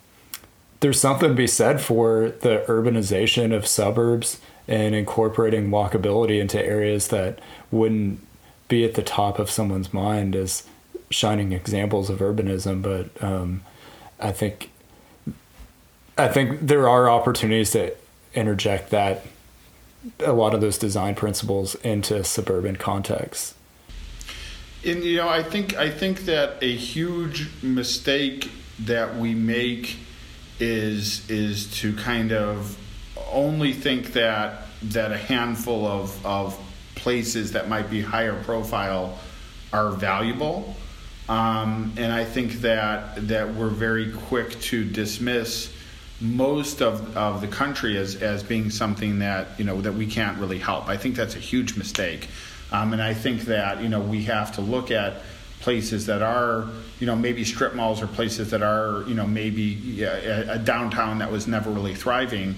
[0.81, 7.09] there's something to be said for the urbanization of suburbs and incorporating walkability into areas
[7.09, 7.41] that
[7.71, 8.21] wouldn't
[8.69, 10.65] be at the top of someone's mind as
[11.11, 12.83] shining examples of urbanism.
[12.83, 13.63] But um,
[14.21, 14.71] I think
[16.19, 17.95] I think there are opportunities to
[18.35, 19.25] interject that
[20.21, 23.55] a lot of those design principles into suburban contexts.
[24.85, 28.51] And you know, I think I think that a huge mistake
[28.81, 29.97] that we make
[30.61, 32.77] is is to kind of
[33.33, 36.59] only think that that a handful of, of
[36.95, 39.19] places that might be higher profile
[39.73, 40.77] are valuable.
[41.29, 45.73] Um, and I think that that we're very quick to dismiss
[46.21, 50.39] most of, of the country as, as being something that you know that we can't
[50.39, 50.89] really help.
[50.89, 52.29] I think that's a huge mistake,
[52.73, 55.15] um, and I think that you know we have to look at
[55.61, 56.69] places that are
[57.01, 61.19] you know maybe strip malls or places that are you know maybe a, a downtown
[61.19, 62.57] that was never really thriving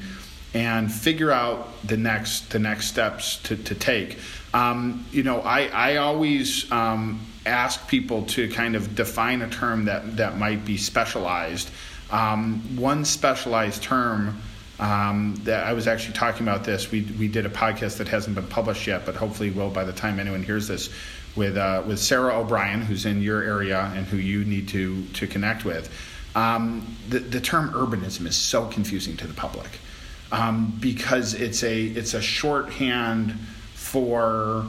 [0.53, 4.19] and figure out the next the next steps to, to take.
[4.53, 9.85] Um, you know, I, I always um, ask people to kind of define a term
[9.85, 11.71] that, that might be specialized.
[12.13, 14.41] Um, one specialized term
[14.79, 18.35] um, that I was actually talking about this, we, we did a podcast that hasn't
[18.35, 20.91] been published yet, but hopefully will by the time anyone hears this,
[21.37, 25.27] with, uh, with Sarah O'Brien, who's in your area and who you need to, to
[25.27, 25.93] connect with.
[26.35, 29.69] Um, the, the term urbanism is so confusing to the public
[30.33, 33.33] um, because it's a it's a shorthand
[33.75, 34.65] for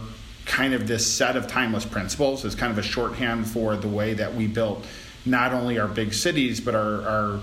[0.46, 2.44] kind of this set of timeless principles.
[2.46, 4.86] It's kind of a shorthand for the way that we built
[5.26, 7.40] not only our big cities but our our,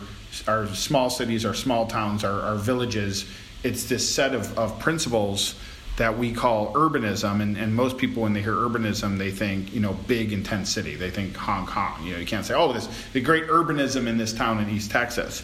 [0.47, 3.26] our small cities, our small towns, our, our villages.
[3.64, 5.55] It's this set of, of principles
[5.97, 9.81] that we call urbanism and, and most people when they hear urbanism they think you
[9.81, 10.95] know big intense city.
[10.95, 12.05] They think hong kong.
[12.05, 14.91] You know you can't say oh this the great urbanism in this town in east
[14.91, 15.43] texas.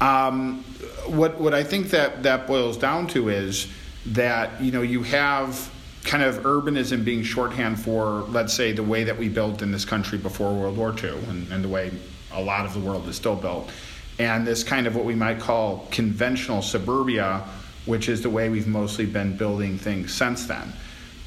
[0.00, 0.62] Um,
[1.06, 3.66] what what I think that that boils down to is
[4.06, 5.70] that you know you have
[6.04, 9.84] kind of urbanism being shorthand for let's say the way that we built in this
[9.84, 11.90] country before World War II and, and the way
[12.32, 13.70] a lot of the world is still built,
[14.18, 17.42] and this kind of what we might call conventional suburbia,
[17.86, 20.72] which is the way we've mostly been building things since then.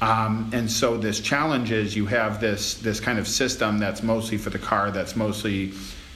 [0.00, 4.38] Um, and so this challenge is you have this this kind of system that's mostly
[4.38, 5.72] for the car, that's mostly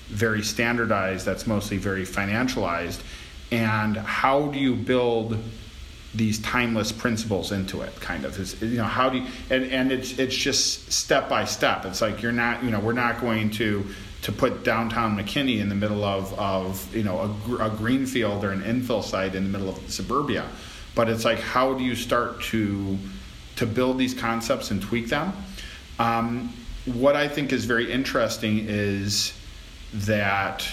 [0.08, 3.00] very standardized, that's mostly very financialized.
[3.50, 5.38] And how do you build
[6.14, 8.38] these timeless principles into it kind of.
[8.38, 11.84] Is you know how do you and, and it's it's just step by step.
[11.84, 13.86] It's like you're not you know we're not going to
[14.22, 18.44] to put downtown mckinney in the middle of of you know a, a green field
[18.44, 20.46] or an infill site in the middle of suburbia.
[20.94, 22.98] But it's like how do you start to
[23.56, 25.32] to build these concepts and tweak them?
[25.98, 26.52] Um,
[26.84, 29.32] what i think is very interesting is
[29.94, 30.66] that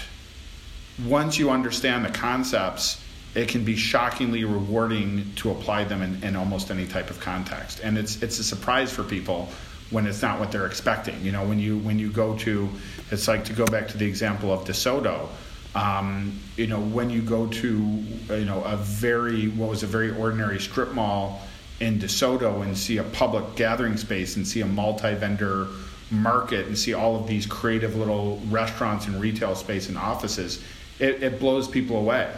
[1.06, 3.02] once you understand the concepts,
[3.40, 7.80] it can be shockingly rewarding to apply them in, in, almost any type of context.
[7.82, 9.48] And it's it's a surprise for people
[9.92, 11.24] when it's not what they're expecting.
[11.24, 12.68] You know, when you when you go to,
[13.12, 15.30] it's like to go back to the example of DeSoto.
[15.74, 20.12] Um, you know, when you go to you know a very what was a very
[20.12, 21.42] ordinary strip mall
[21.80, 25.68] in DeSoto and see a public gathering space and see a multi-vendor
[26.12, 30.62] market and see all of these creative little restaurants and retail space and offices,
[31.00, 32.30] it, it blows people away.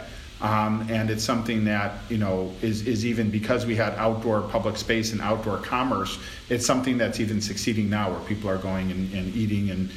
[0.42, 4.76] Um, and it's something that you know is, is even because we had outdoor public
[4.76, 6.18] space and outdoor commerce
[6.48, 9.88] it's something that's even succeeding now where people are going and, and eating and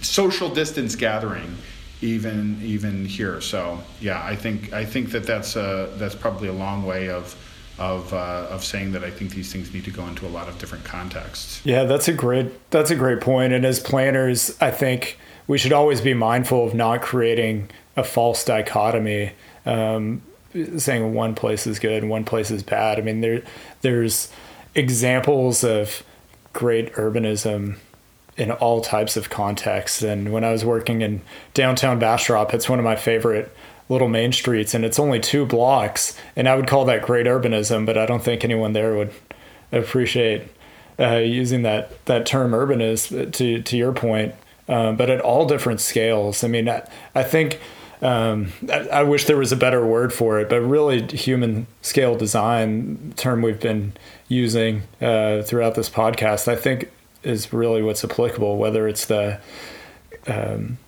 [0.00, 1.52] social distance gathering
[2.00, 6.52] even even here so yeah i think i think that that's a, that's probably a
[6.52, 7.36] long way of
[7.78, 10.48] of uh, of saying that I think these things need to go into a lot
[10.48, 11.60] of different contexts.
[11.64, 13.52] Yeah, that's a great that's a great point.
[13.52, 18.44] And as planners, I think we should always be mindful of not creating a false
[18.44, 19.32] dichotomy,
[19.68, 20.22] um,
[20.78, 22.98] saying one place is good and one place is bad.
[22.98, 23.42] I mean, there
[23.82, 24.30] there's
[24.74, 26.02] examples of
[26.52, 27.76] great urbanism
[28.36, 30.02] in all types of contexts.
[30.02, 31.20] And when I was working in
[31.54, 33.54] downtown Bastrop, it's one of my favorite
[33.88, 37.86] little main streets and it's only two blocks and i would call that great urbanism
[37.86, 39.10] but i don't think anyone there would
[39.72, 40.42] appreciate
[41.00, 44.34] uh, using that that term urbanism to to your point
[44.68, 47.60] um, but at all different scales i mean i, I think
[48.00, 52.16] um, I, I, wish there was a better word for it but really human scale
[52.16, 53.92] design term we've been
[54.28, 56.90] using uh, throughout this podcast i think
[57.22, 59.40] is really what's applicable whether it's the
[60.26, 60.78] um,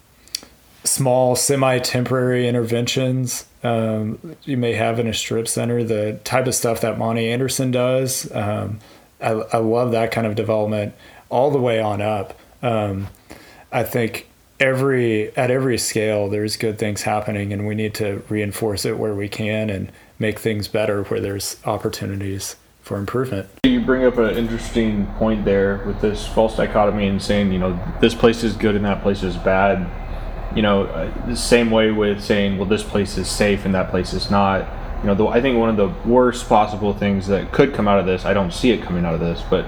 [0.84, 6.80] small semi-temporary interventions um, you may have in a strip center the type of stuff
[6.80, 8.30] that Monte Anderson does.
[8.32, 8.78] Um,
[9.20, 10.94] I, I, love that kind of development
[11.28, 12.38] all the way on up.
[12.62, 13.08] Um,
[13.72, 14.28] i think
[14.60, 19.14] every at every scale there's good things happening and we need to reinforce it where
[19.14, 24.36] we can and make things better where there's opportunities for improvement you bring up an
[24.36, 28.76] interesting point there with this false dichotomy and saying you know this place is good
[28.76, 29.90] and that place is bad
[30.54, 33.90] you know, uh, the same way with saying, well, this place is safe and that
[33.90, 34.68] place is not.
[35.00, 38.00] You know, the, I think one of the worst possible things that could come out
[38.00, 39.64] of this, I don't see it coming out of this, but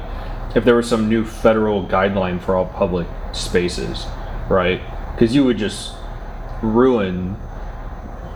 [0.55, 4.07] if there was some new federal guideline for all public spaces,
[4.49, 4.81] right?
[5.15, 5.95] Because you would just,
[6.63, 7.37] ruin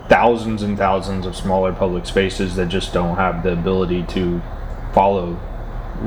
[0.09, 4.43] thousands and thousands of smaller public spaces that just don't have the ability to
[4.93, 5.35] follow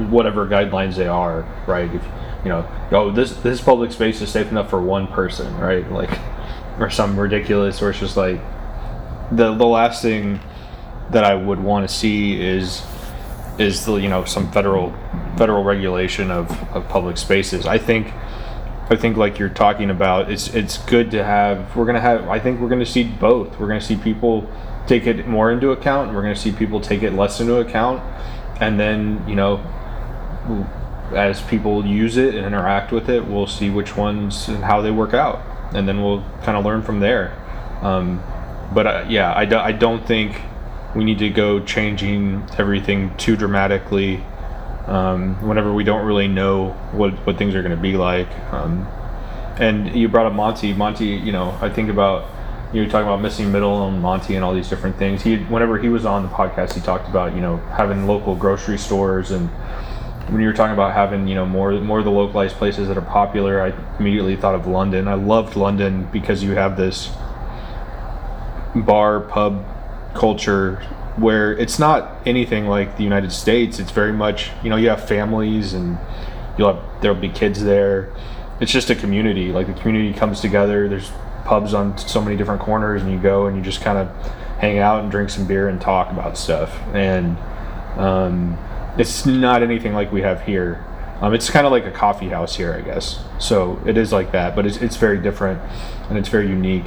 [0.10, 1.94] whatever guidelines they are, right?
[1.94, 2.04] If
[2.44, 5.90] you know, oh, this this public space is safe enough for one person, right?
[5.92, 6.12] Like,
[6.80, 8.40] or some ridiculous, or it's just like
[9.32, 10.40] the the last thing
[11.12, 12.86] that I would want to see is
[13.58, 14.94] is the you know some federal
[15.38, 17.66] federal regulation of, of public spaces.
[17.66, 18.14] I think
[18.92, 21.76] I think like you're talking about, it's it's good to have.
[21.76, 22.28] We're gonna have.
[22.28, 23.60] I think we're gonna see both.
[23.60, 24.50] We're gonna see people
[24.88, 26.14] take it more into account.
[26.14, 28.02] We're gonna see people take it less into account,
[28.60, 29.64] and then you know,
[31.14, 34.92] as people use it and interact with it, we'll see which ones and how they
[34.92, 35.40] work out,
[35.76, 37.38] and then we'll kind of learn from there.
[37.82, 38.24] Um,
[38.74, 40.42] but uh, yeah, I, do, I don't think
[40.96, 44.24] we need to go changing everything too dramatically
[44.90, 48.30] um, whenever we don't really know what, what things are going to be like.
[48.52, 48.88] Um,
[49.60, 50.74] and you brought up Monte.
[50.74, 52.30] Monte, you know, I think about
[52.74, 55.22] you were talking about missing middle and Monte and all these different things.
[55.22, 58.78] He, whenever he was on the podcast, he talked about you know having local grocery
[58.78, 59.50] stores and
[60.30, 62.98] when you were talking about having you know more more of the localized places that
[62.98, 65.08] are popular, I immediately thought of London.
[65.08, 67.10] I loved London because you have this
[68.76, 69.66] bar pub
[70.14, 70.86] culture
[71.20, 73.80] where it's not anything like the United States.
[73.80, 75.98] It's very much, you know, you have families and
[76.58, 78.14] you'll have, there'll be kids there.
[78.60, 79.52] It's just a community.
[79.52, 80.88] Like the community comes together.
[80.88, 81.12] There's
[81.46, 84.10] pubs on so many different corners, and you go and you just kind of
[84.60, 86.78] hang out and drink some beer and talk about stuff.
[86.94, 87.38] And
[87.98, 88.58] um,
[88.98, 90.86] it's not anything like we have here.
[91.22, 93.24] Um, it's kind of like a coffee house here, I guess.
[93.40, 95.60] So it is like that, but it's, it's very different
[96.10, 96.86] and it's very unique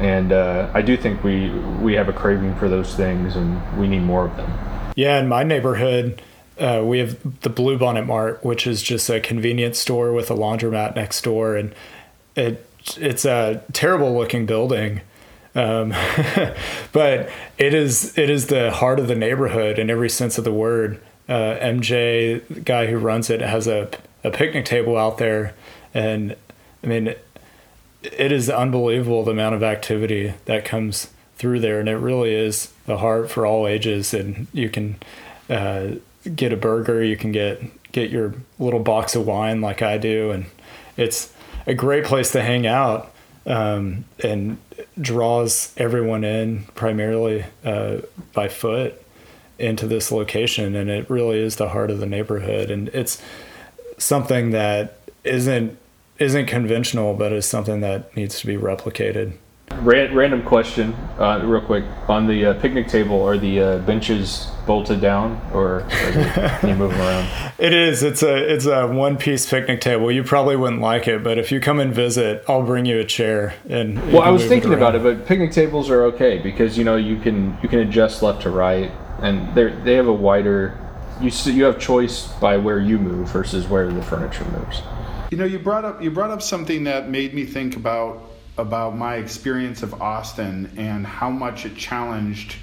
[0.00, 1.50] and uh, I do think we
[1.80, 4.50] we have a craving for those things, and we need more of them.
[4.96, 6.22] Yeah, in my neighborhood,
[6.58, 10.94] uh, we have the Bluebonnet Mart, which is just a convenience store with a laundromat
[10.94, 11.74] next door, and
[12.36, 12.66] it
[12.96, 15.00] it's a terrible looking building.
[15.54, 15.90] Um,
[16.92, 20.52] but it is it is the heart of the neighborhood in every sense of the
[20.52, 21.00] word.
[21.28, 23.88] Uh, MJ, the guy who runs it, has a
[24.22, 25.54] a picnic table out there,
[25.92, 26.36] and
[26.82, 27.14] I mean
[28.04, 32.72] it is unbelievable the amount of activity that comes through there, and it really is
[32.86, 34.14] the heart for all ages.
[34.14, 34.96] And you can
[35.48, 35.92] uh,
[36.34, 37.62] get a burger, you can get
[37.92, 40.46] get your little box of wine like I do, and
[40.96, 41.32] it's
[41.66, 43.12] a great place to hang out
[43.46, 44.58] um, and
[45.00, 47.98] draws everyone in primarily uh,
[48.32, 49.00] by foot
[49.58, 53.22] into this location, and it really is the heart of the neighborhood, and it's
[53.98, 55.78] something that isn't
[56.24, 59.34] isn't conventional, but is something that needs to be replicated.
[59.70, 61.84] random question, uh, real quick.
[62.08, 66.90] On the uh, picnic table, are the uh, benches bolted down, or can you move
[66.92, 67.52] them around?
[67.58, 68.02] It is.
[68.02, 70.10] It's a it's a one piece picnic table.
[70.10, 73.04] You probably wouldn't like it, but if you come and visit, I'll bring you a
[73.04, 73.54] chair.
[73.68, 76.82] And well, I was thinking it about it, but picnic tables are okay because you
[76.82, 78.90] know you can you can adjust left to right,
[79.20, 80.76] and they they have a wider.
[81.20, 84.82] You you have choice by where you move versus where the furniture moves.
[85.34, 88.96] You know, you brought up you brought up something that made me think about about
[88.96, 92.54] my experience of Austin and how much it challenged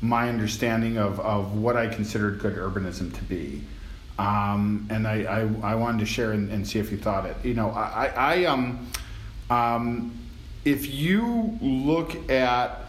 [0.00, 3.62] my understanding of, of what I considered good urbanism to be.
[4.18, 5.22] Um, and I,
[5.62, 7.36] I, I, wanted to share and, and, see if you thought it.
[7.44, 8.90] You know, I, I um,
[9.48, 10.18] um,
[10.64, 12.80] if you look at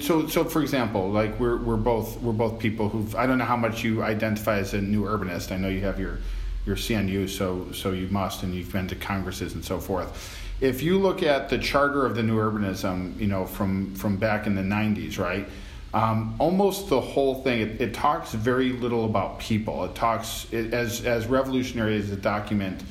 [0.00, 3.46] so so for example, like we're we're both we're both people who I don't know
[3.46, 5.50] how much you identify as a new urbanist.
[5.50, 6.18] I know you have your
[6.66, 10.36] your CNU, so so you must, and you've been to congresses and so forth.
[10.60, 14.46] If you look at the charter of the new urbanism, you know from from back
[14.46, 15.48] in the '90s, right?
[15.94, 19.84] Um, almost the whole thing it, it, talks very little about people.
[19.84, 22.82] It talks it, as as revolutionary as a document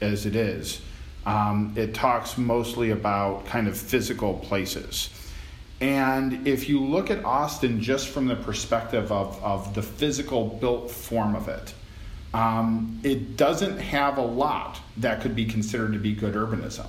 [0.00, 0.80] as it is.
[1.26, 5.10] Um, it talks mostly about kind of physical places.
[5.80, 10.90] And if you look at Austin just from the perspective of, of the physical built
[10.90, 11.74] form of it,
[12.34, 16.86] um, it doesn't have a lot that could be considered to be good urbanism.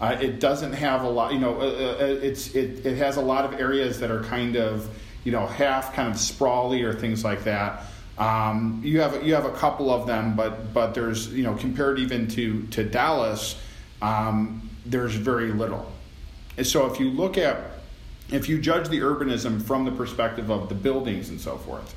[0.00, 3.16] Uh, it doesn't have a lot, you know, uh, uh, uh, it's, it, it has
[3.18, 4.88] a lot of areas that are kind of,
[5.24, 7.84] you know, half kind of sprawly or things like that.
[8.20, 11.98] Um, you have you have a couple of them, but but there's you know compared
[11.98, 13.58] even to to Dallas,
[14.02, 15.90] um, there's very little.
[16.58, 17.56] And so if you look at
[18.30, 21.94] if you judge the urbanism from the perspective of the buildings and so forth,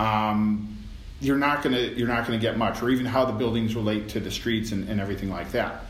[0.00, 0.81] um,
[1.22, 4.20] you're not gonna you're not gonna get much, or even how the buildings relate to
[4.20, 5.84] the streets and, and everything like that.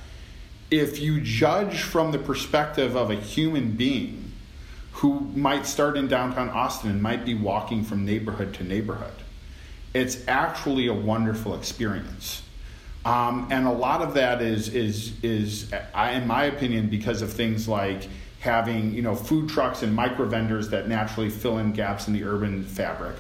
[0.71, 4.33] If you judge from the perspective of a human being
[4.93, 9.15] who might start in downtown Austin and might be walking from neighborhood to neighborhood,
[9.95, 12.43] it's actually a wonderful experience.
[13.05, 17.67] Um, and a lot of that is is is, in my opinion, because of things
[17.67, 18.07] like
[18.41, 22.23] having you know food trucks and micro vendors that naturally fill in gaps in the
[22.23, 23.17] urban fabric.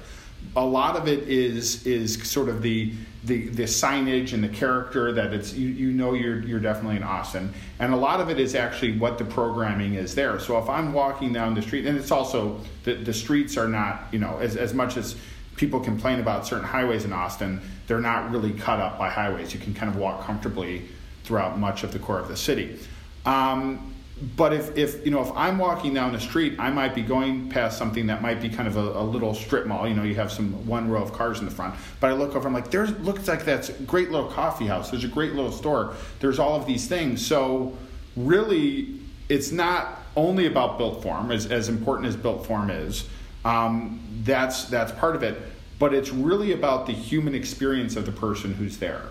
[0.56, 2.92] A lot of it is is sort of the
[3.24, 7.04] the, the signage and the character that it's you, you know you're you're definitely in
[7.04, 10.40] Austin, and a lot of it is actually what the programming is there.
[10.40, 14.08] So if I'm walking down the street, and it's also the the streets are not
[14.12, 15.16] you know as as much as
[15.56, 19.54] people complain about certain highways in Austin, they're not really cut up by highways.
[19.54, 20.88] You can kind of walk comfortably
[21.24, 22.78] throughout much of the core of the city.
[23.24, 23.91] Um,
[24.36, 27.48] but if, if you know if I'm walking down the street, I might be going
[27.48, 29.88] past something that might be kind of a, a, little strip mall.
[29.88, 31.74] You know, you have some one row of cars in the front.
[31.98, 34.90] But I look over, I'm like, there's looks like that's a great little coffee house.
[34.90, 35.94] There's a great little store.
[36.20, 37.24] There's all of these things.
[37.26, 37.76] So
[38.16, 43.08] really, it's not only about built form, as as important as built form is.
[43.44, 45.40] Um, that's that's part of it.
[45.80, 49.02] But it's really about the human experience of the person who's there.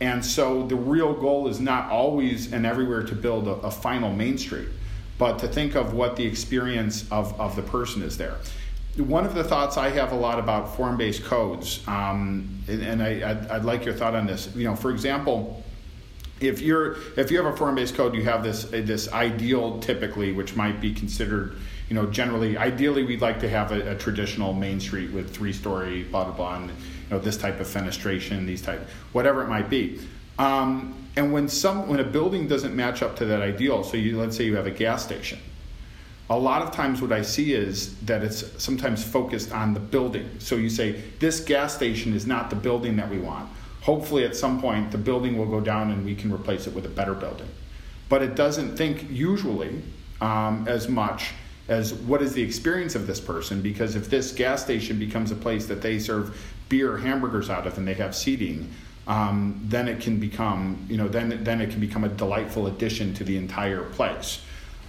[0.00, 4.12] And so the real goal is not always and everywhere to build a, a final
[4.12, 4.68] Main Street,
[5.18, 8.36] but to think of what the experience of, of the person is there.
[8.98, 13.30] One of the thoughts I have a lot about form-based codes, um, and, and I,
[13.30, 14.54] I'd, I'd like your thought on this.
[14.54, 15.62] You know, for example,
[16.40, 20.56] if you're if you have a form-based code, you have this this ideal typically, which
[20.56, 21.56] might be considered,
[21.88, 26.04] you know, generally ideally we'd like to have a, a traditional main street with three-story
[26.04, 26.56] blah blah blah.
[26.56, 26.70] And,
[27.10, 30.00] know, this type of fenestration, these type, whatever it might be.
[30.38, 34.18] Um, and when some when a building doesn't match up to that ideal, so you
[34.18, 35.38] let's say you have a gas station,
[36.28, 40.28] a lot of times what I see is that it's sometimes focused on the building.
[40.38, 43.48] So you say this gas station is not the building that we want.
[43.82, 46.84] Hopefully, at some point, the building will go down and we can replace it with
[46.84, 47.48] a better building.
[48.08, 49.82] But it doesn't think usually
[50.20, 51.30] um, as much
[51.68, 55.34] as what is the experience of this person because if this gas station becomes a
[55.34, 58.70] place that they serve beer hamburgers out of and they have seating
[59.06, 63.14] um, then it can become you know then then it can become a delightful addition
[63.14, 64.42] to the entire place.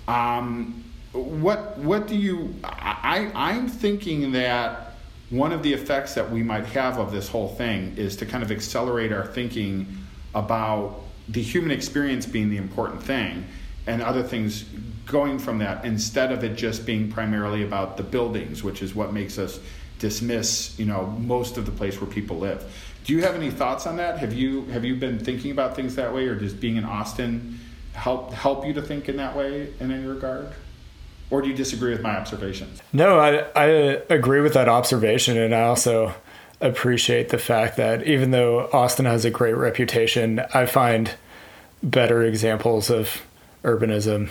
[0.07, 4.93] Um, what what do you I I'm thinking that
[5.29, 8.43] one of the effects that we might have of this whole thing is to kind
[8.43, 9.85] of accelerate our thinking
[10.33, 13.45] about the human experience being the important thing
[13.85, 14.63] and other things
[15.05, 19.13] going from that instead of it just being primarily about the buildings, which is what
[19.13, 19.59] makes us
[19.99, 22.63] dismiss, you know, most of the place where people live.
[23.03, 24.19] Do you have any thoughts on that?
[24.19, 27.59] Have you have you been thinking about things that way, or does being in Austin
[27.93, 30.49] help help you to think in that way in any regard?
[31.29, 32.81] Or do you disagree with my observations?
[32.93, 33.65] No, I I
[34.09, 36.13] agree with that observation, and I also
[36.59, 41.11] appreciate the fact that even though Austin has a great reputation, I find
[41.83, 43.21] better examples of
[43.63, 44.29] urbanism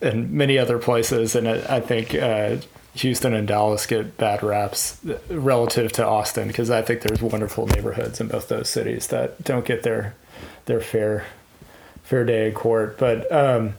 [0.00, 1.36] in many other places.
[1.36, 2.56] And I, I think uh,
[2.94, 4.98] Houston and Dallas get bad raps
[5.28, 9.64] relative to Austin because I think there's wonderful neighborhoods in both those cities that don't
[9.64, 10.14] get their
[10.66, 11.26] their fair
[12.02, 12.98] fair day in court.
[12.98, 13.74] But um,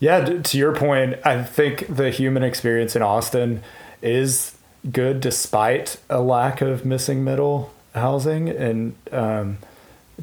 [0.00, 3.62] yeah, to your point, I think the human experience in Austin
[4.00, 4.56] is
[4.90, 9.56] good despite a lack of missing middle housing and um,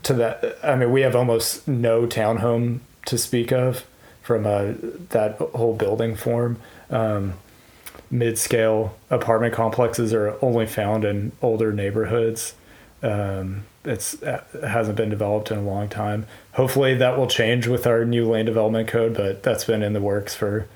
[0.03, 3.85] to that i mean we have almost no townhome to speak of
[4.21, 4.73] from uh,
[5.09, 6.57] that whole building form.
[6.89, 7.33] Um,
[8.11, 12.53] mid-scale apartment complexes are only found in older neighborhoods.
[13.01, 16.27] Um, it's it hasn't been developed in a long time.
[16.53, 20.01] Hopefully that will change with our new land development code, but that's been in the
[20.01, 20.67] works for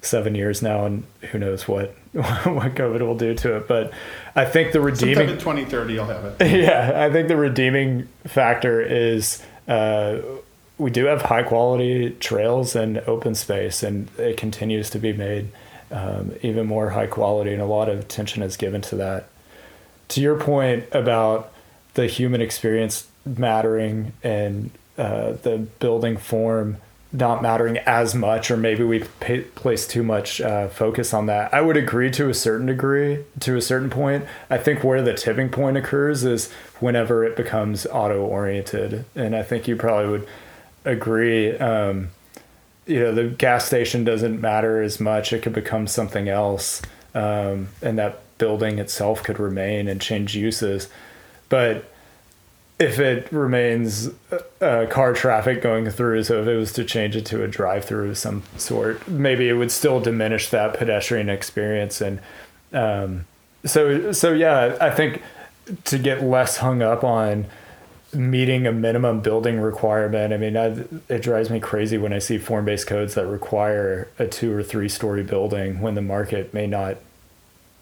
[0.00, 3.66] seven years now, and who knows what what COVID will do to it.
[3.66, 3.92] But
[4.36, 6.46] I think the redeeming Sometime in 2030 you'll have it.
[6.62, 10.18] Yeah, I think the redeeming factor is uh,
[10.78, 15.48] we do have high quality trails and open space, and it continues to be made
[15.92, 19.28] um, even more high quality, and a lot of attention is given to that.
[20.08, 21.52] To your point about
[21.94, 26.78] the human experience mattering and uh, the building form
[27.12, 31.52] not mattering as much, or maybe we pay, place too much uh, focus on that.
[31.52, 34.24] I would agree to a certain degree, to a certain point.
[34.48, 36.50] I think where the tipping point occurs is
[36.80, 39.04] whenever it becomes auto oriented.
[39.14, 40.28] And I think you probably would
[40.86, 41.56] agree.
[41.58, 42.08] Um,
[42.86, 45.32] you know, the gas station doesn't matter as much.
[45.32, 46.82] It could become something else,
[47.14, 50.88] um, and that building itself could remain and change uses.
[51.48, 51.84] But
[52.78, 54.10] if it remains
[54.60, 58.10] uh, car traffic going through, so if it was to change it to a drive-through
[58.10, 62.00] of some sort, maybe it would still diminish that pedestrian experience.
[62.00, 62.18] And
[62.72, 63.26] um,
[63.64, 65.22] so, so yeah, I think
[65.84, 67.46] to get less hung up on
[68.14, 70.32] meeting a minimum building requirement.
[70.32, 74.08] I mean, I, it drives me crazy when I see form based codes that require
[74.18, 76.98] a two or three story building when the market may not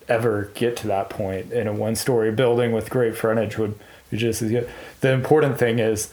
[0.09, 1.53] ever get to that point.
[1.53, 3.79] And a one story building with great frontage would
[4.11, 4.71] be just as good.
[5.01, 6.13] The important thing is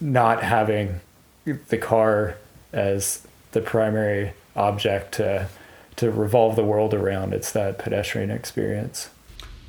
[0.00, 1.00] not having
[1.44, 2.36] the car
[2.72, 5.48] as the primary object to
[5.96, 7.32] to revolve the world around.
[7.32, 9.10] It's that pedestrian experience.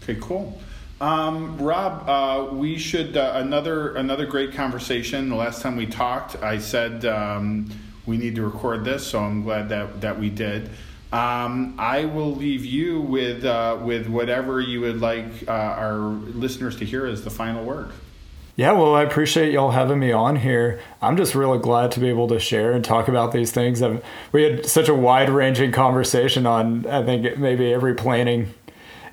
[0.03, 0.61] Okay, cool.
[1.01, 5.29] Um, Rob, uh, we should uh, another another great conversation.
[5.29, 7.69] The last time we talked, I said um,
[8.05, 10.69] we need to record this, so I'm glad that that we did.
[11.11, 16.75] Um, I will leave you with uh, with whatever you would like uh, our listeners
[16.77, 17.91] to hear as the final word.
[18.59, 20.81] Yeah, well, I appreciate y'all having me on here.
[21.01, 23.81] I'm just really glad to be able to share and talk about these things.
[23.81, 24.03] I've,
[24.33, 28.53] we had such a wide ranging conversation on, I think, maybe every planning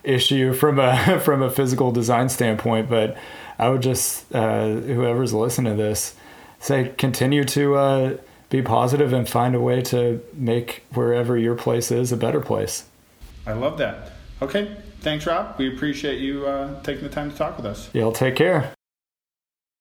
[0.06, 2.88] issue from a from a physical design standpoint.
[2.88, 3.16] But
[3.58, 6.14] I would just, uh, whoever's listening to this,
[6.60, 8.16] say continue to uh,
[8.50, 12.84] be positive and find a way to make wherever your place is a better place.
[13.46, 14.12] I love that.
[14.42, 15.54] Okay, thanks, Rob.
[15.58, 17.88] We appreciate you uh, taking the time to talk with us.
[17.94, 18.75] Y'all take care.